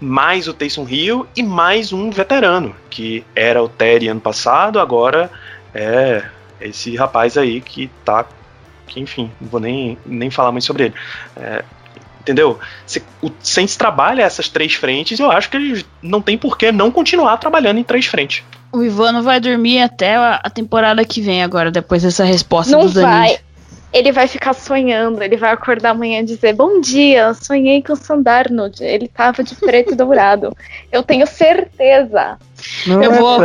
[0.00, 5.30] mais o Taysom Hill e mais um veterano, que era o Terry ano passado, agora
[5.74, 6.24] é
[6.60, 8.26] esse rapaz aí que tá.
[8.86, 10.94] Que enfim, não vou nem, nem falar muito sobre ele.
[11.36, 11.62] É,
[12.20, 12.58] entendeu?
[12.86, 16.72] Se, o Saints trabalha essas três frentes, eu acho que eles não tem por que
[16.72, 18.42] não continuar trabalhando em três frentes.
[18.70, 22.86] O Ivano vai dormir até a, a temporada que vem agora, depois dessa resposta Não
[22.86, 23.12] do Danilo.
[23.12, 23.38] vai.
[23.92, 27.96] Ele vai ficar sonhando, ele vai acordar amanhã e dizer: Bom dia, sonhei com o
[27.96, 28.82] Sandarnold.
[28.84, 30.54] Ele tava de preto e dourado.
[30.92, 32.38] Eu tenho certeza.
[32.86, 33.38] Não Eu é vou.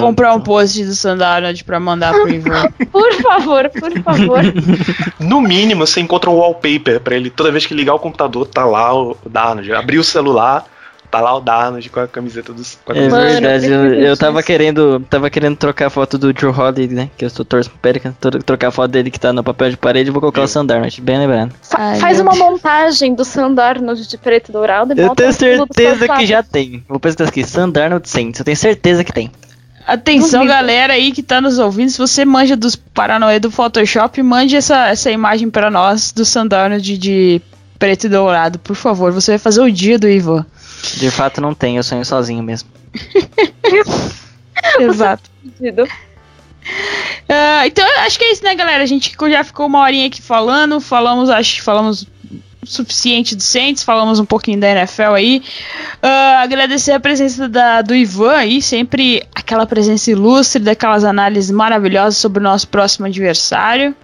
[0.00, 2.70] Comprar um post do Sandarnold pra mandar pro Ivan.
[2.92, 4.40] Por favor, por favor.
[5.18, 8.64] No mínimo, você encontra um wallpaper pra ele, toda vez que ligar o computador, tá
[8.64, 9.72] lá o Darnold.
[9.72, 10.66] Abrir o celular,
[11.10, 12.78] tá lá o Darnold com a camiseta dos.
[12.84, 15.90] Com a É camiseta Mano, verdade, eu, preciso eu tava querendo, tava querendo trocar a
[15.90, 17.10] foto do Drew Holiday, né?
[17.16, 19.70] Que eu sou torço pro Pelican, tro- trocar a foto dele que tá no papel
[19.70, 21.52] de parede e vou colocar o Sandarnold, bem lembrado.
[21.62, 22.44] Fa- Ai, faz uma Deus.
[22.44, 26.84] montagem do Sandarnold de preto e dourado e Eu tenho certeza que já tem.
[26.88, 29.30] Vou pesquisar aqui, Sandarnold Saints, eu tenho certeza que tem.
[29.86, 30.54] Atenção, Duvido.
[30.54, 34.88] galera aí que tá nos ouvindo, se você manja dos Paranoia do Photoshop, mande essa,
[34.88, 37.42] essa imagem pra nós do Sandarnold de, de
[37.78, 39.10] preto e dourado, por favor.
[39.10, 40.44] Você vai fazer o dia do Ivan.
[40.96, 42.68] De fato não tem, eu sonho sozinho mesmo.
[44.78, 45.30] Exato.
[47.28, 48.82] Ah, então, acho que é isso, né, galera?
[48.82, 52.06] A gente já ficou uma horinha aqui falando, falamos, acho que falamos
[52.62, 55.42] o suficiente do Saints, falamos um pouquinho da NFL aí.
[56.02, 62.16] Ah, agradecer a presença da, do Ivan aí, sempre aquela presença ilustre, daquelas análises maravilhosas
[62.16, 63.94] sobre o nosso próximo adversário.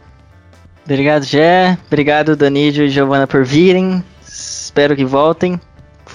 [0.84, 1.76] Obrigado, Gé.
[1.88, 4.04] Obrigado, Danídio e Giovana, por virem.
[4.24, 5.60] Espero que voltem.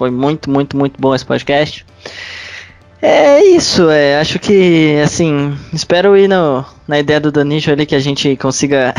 [0.01, 1.85] Foi muito, muito, muito bom esse podcast.
[2.99, 4.19] É isso, é.
[4.19, 8.95] Acho que, assim, espero ir no, na ideia do Danídio ali que a gente consiga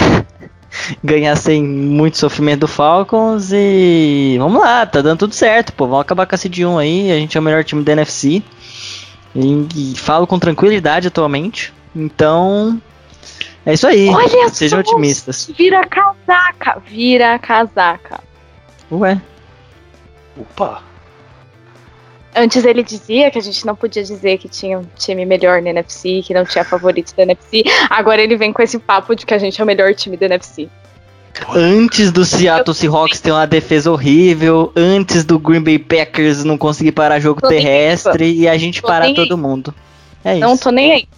[1.02, 5.88] ganhar sem muito sofrimento do Falcons e vamos lá, tá dando tudo certo, pô.
[5.88, 8.40] Vamos acabar com a Cid 1 aí, a gente é o melhor time da NFC.
[9.34, 11.74] E, e falo com tranquilidade atualmente.
[11.96, 12.80] Então,
[13.66, 14.08] é isso aí.
[14.08, 15.50] Olha Sejam só, otimistas.
[15.58, 18.20] Vira casaca, vira casaca.
[18.88, 19.20] Ué,
[20.36, 20.91] Opa!
[22.34, 25.70] Antes ele dizia que a gente não podia dizer que tinha um time melhor na
[25.70, 27.62] NFC, que não tinha favorito da NFC.
[27.90, 30.26] Agora ele vem com esse papo de que a gente é o melhor time da
[30.26, 30.68] NFC.
[31.54, 36.92] antes do Seattle Seahawks ter uma defesa horrível, antes do Green Bay Packers não conseguir
[36.92, 39.74] parar jogo Tô terrestre e a gente Tô parar todo mundo.
[40.24, 40.62] É Não isso.
[40.62, 41.08] tô nem aí.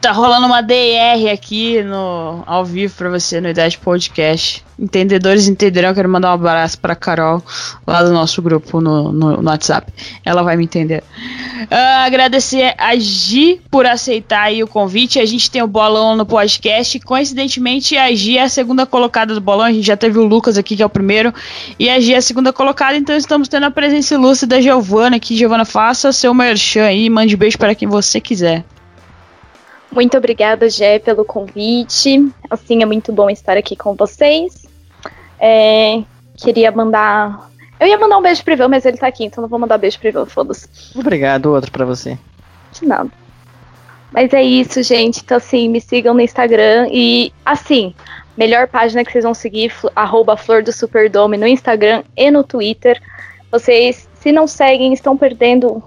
[0.00, 4.64] Tá rolando uma DR aqui no ao vivo pra você no Idade Podcast.
[4.78, 5.92] Entendedores entenderão.
[5.92, 7.42] Quero mandar um abraço pra Carol
[7.84, 9.92] lá do nosso grupo no, no, no WhatsApp.
[10.24, 11.02] Ela vai me entender.
[11.68, 15.18] Ah, agradecer a Gi por aceitar aí o convite.
[15.18, 17.00] A gente tem o bolão no podcast.
[17.00, 19.66] Coincidentemente, a Gi é a segunda colocada do bolão.
[19.66, 21.34] A gente já teve o Lucas aqui, que é o primeiro.
[21.76, 22.96] E a Gi é a segunda colocada.
[22.96, 25.36] Então estamos tendo a presença ilustre da Giovana aqui.
[25.36, 27.10] Giovana, faça seu merchan aí.
[27.10, 28.64] Mande beijo para quem você quiser.
[29.90, 32.30] Muito obrigada, Gé, pelo convite.
[32.50, 34.66] Assim, é muito bom estar aqui com vocês.
[35.40, 36.02] É,
[36.36, 37.50] queria mandar.
[37.80, 39.78] Eu ia mandar um beijo pro Ivan, mas ele tá aqui, então não vou mandar
[39.78, 40.68] beijo pro Ivan, foda-se.
[40.94, 42.18] Obrigado, outro pra você.
[42.72, 43.10] De nada.
[44.12, 45.20] Mas é isso, gente.
[45.20, 46.88] Então, assim, me sigam no Instagram.
[46.90, 47.94] E, assim,
[48.36, 53.00] melhor página que vocês vão seguir, arroba Flor do Superdome no Instagram e no Twitter.
[53.50, 55.82] Vocês, se não seguem, estão perdendo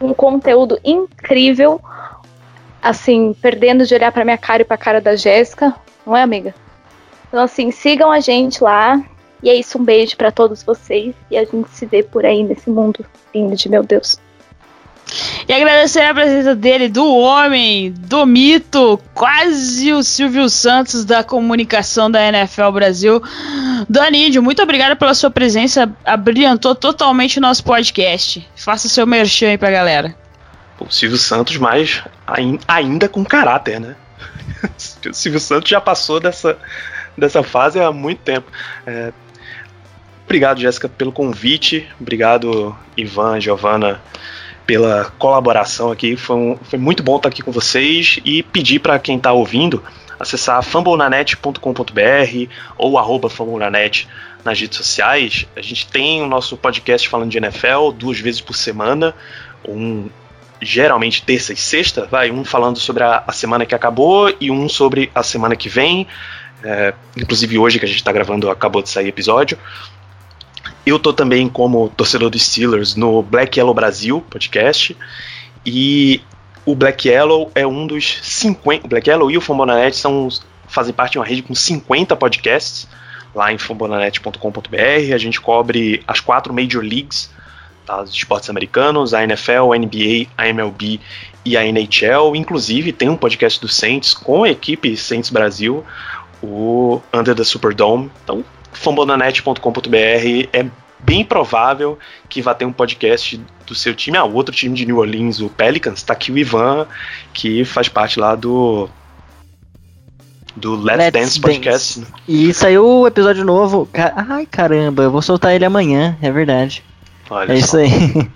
[0.00, 1.80] um conteúdo incrível.
[2.80, 5.74] Assim, perdendo de olhar pra minha cara e pra cara da Jéssica.
[6.06, 6.54] Não é, amiga?
[7.28, 9.00] Então, assim, sigam a gente lá.
[9.42, 11.14] E é isso, um beijo pra todos vocês.
[11.30, 13.04] E a gente se vê por aí nesse mundo
[13.34, 14.18] lindo de meu Deus.
[15.48, 22.10] E agradecer a presença dele, do homem, do mito, quase o Silvio Santos da comunicação
[22.10, 23.22] da NFL Brasil.
[23.88, 28.46] Danídio, muito obrigado pela sua presença, abrilhantou totalmente o nosso podcast.
[28.54, 30.14] Faça seu merchan aí pra galera.
[30.80, 33.96] O Silvio Santos, mas ain- ainda com caráter, né?
[35.08, 36.56] o Silvio Santos já passou dessa,
[37.16, 38.50] dessa fase há muito tempo.
[38.86, 39.12] É,
[40.24, 41.86] obrigado, Jéssica, pelo convite.
[42.00, 44.00] Obrigado, Ivan, Giovana,
[44.66, 46.16] pela colaboração aqui.
[46.16, 49.82] Foi, um- foi muito bom estar aqui com vocês e pedir para quem está ouvindo
[50.20, 54.08] acessar fumblenanet.com.br ou arroba fumblenanet
[54.44, 55.46] nas redes sociais.
[55.56, 59.14] A gente tem o nosso podcast falando de NFL duas vezes por semana.
[59.64, 60.08] Um
[60.60, 64.68] geralmente terça e sexta, vai um falando sobre a, a semana que acabou e um
[64.68, 66.06] sobre a semana que vem.
[66.62, 69.58] É, inclusive hoje que a gente está gravando acabou de sair episódio.
[70.84, 74.96] Eu tô também como torcedor dos Steelers no Black Yellow Brasil podcast
[75.64, 76.20] e
[76.64, 78.86] o Black Yellow é um dos 50.
[78.86, 80.28] O Black Yellow e o Fambonanet são
[80.66, 82.88] fazem parte de uma rede com 50 podcasts
[83.34, 85.14] lá em fambonanet.com.br.
[85.14, 87.30] A gente cobre as quatro Major Leagues
[87.88, 91.00] tá, os esportes americanos, a NFL, a NBA, a MLB
[91.44, 92.36] e a NHL.
[92.36, 95.82] Inclusive, tem um podcast do Saints com a equipe Saints Brasil,
[96.42, 98.10] o Under the Superdome.
[98.22, 99.88] Então, fambonanet.com.br
[100.52, 100.66] é
[101.00, 104.18] bem provável que vá ter um podcast do seu time.
[104.18, 106.86] Ah, o outro time de New Orleans, o Pelicans, tá aqui o Ivan,
[107.32, 108.88] que faz parte lá do
[110.56, 112.00] do Let's, Let's Dance podcast.
[112.00, 112.06] né?
[112.26, 113.88] E saiu o episódio novo.
[113.94, 116.82] Ai, caramba, eu vou soltar ele amanhã, é verdade.
[117.30, 117.64] Olha é só.
[117.64, 118.28] isso aí.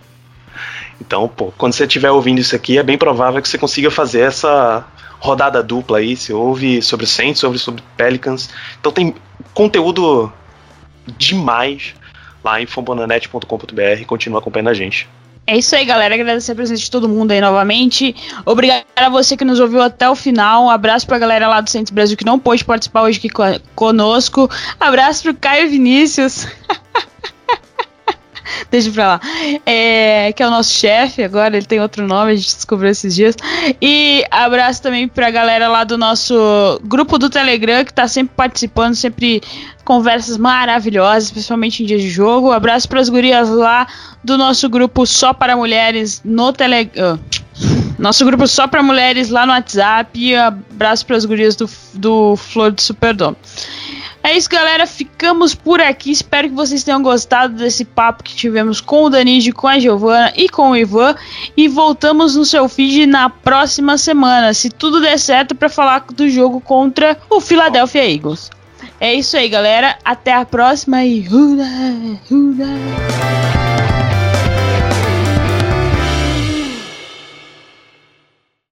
[1.00, 4.20] Então, pô, quando você estiver ouvindo isso aqui, é bem provável que você consiga fazer
[4.20, 4.84] essa
[5.18, 6.16] rodada dupla aí.
[6.16, 8.48] Você ouve sobre o Saints, sobre sobre Pelicans.
[8.80, 9.14] Então tem
[9.52, 10.32] conteúdo
[11.18, 11.94] demais
[12.44, 14.04] lá em fambonanet.com.br.
[14.06, 15.08] Continua acompanhando a gente.
[15.44, 16.14] É isso aí, galera.
[16.14, 18.14] Agradecer a presença de todo mundo aí novamente.
[18.46, 20.64] Obrigado a você que nos ouviu até o final.
[20.66, 23.60] Um abraço pra galera lá do Centros Brasil que não pôde participar hoje aqui co-
[23.74, 24.48] conosco.
[24.78, 26.46] Abraço pro Caio Vinícius.
[28.70, 29.20] Deixa pra lá.
[29.64, 33.14] É, que é o nosso chefe agora, ele tem outro nome, a gente descobriu esses
[33.14, 33.36] dias.
[33.80, 38.94] E abraço também pra galera lá do nosso grupo do Telegram, que tá sempre participando,
[38.94, 39.42] sempre
[39.84, 42.52] conversas maravilhosas, principalmente em dias de jogo.
[42.52, 43.86] Abraço pras gurias lá
[44.22, 47.18] do nosso grupo só para mulheres no Telegram.
[47.98, 50.18] Nosso grupo só para mulheres lá no WhatsApp.
[50.18, 53.36] E abraço pras gurias do, do Flor do Superdome.
[54.22, 54.86] É isso, galera.
[54.86, 56.10] Ficamos por aqui.
[56.12, 60.32] Espero que vocês tenham gostado desse papo que tivemos com o Danige, com a Giovana
[60.36, 61.14] e com o Ivan.
[61.56, 66.28] E voltamos no seu feed na próxima semana, se tudo der certo, para falar do
[66.28, 68.50] jogo contra o Philadelphia Eagles.
[69.00, 69.98] É isso aí, galera.
[70.04, 71.26] Até a próxima e.
[71.28, 71.66] Hura,
[72.30, 73.71] hura.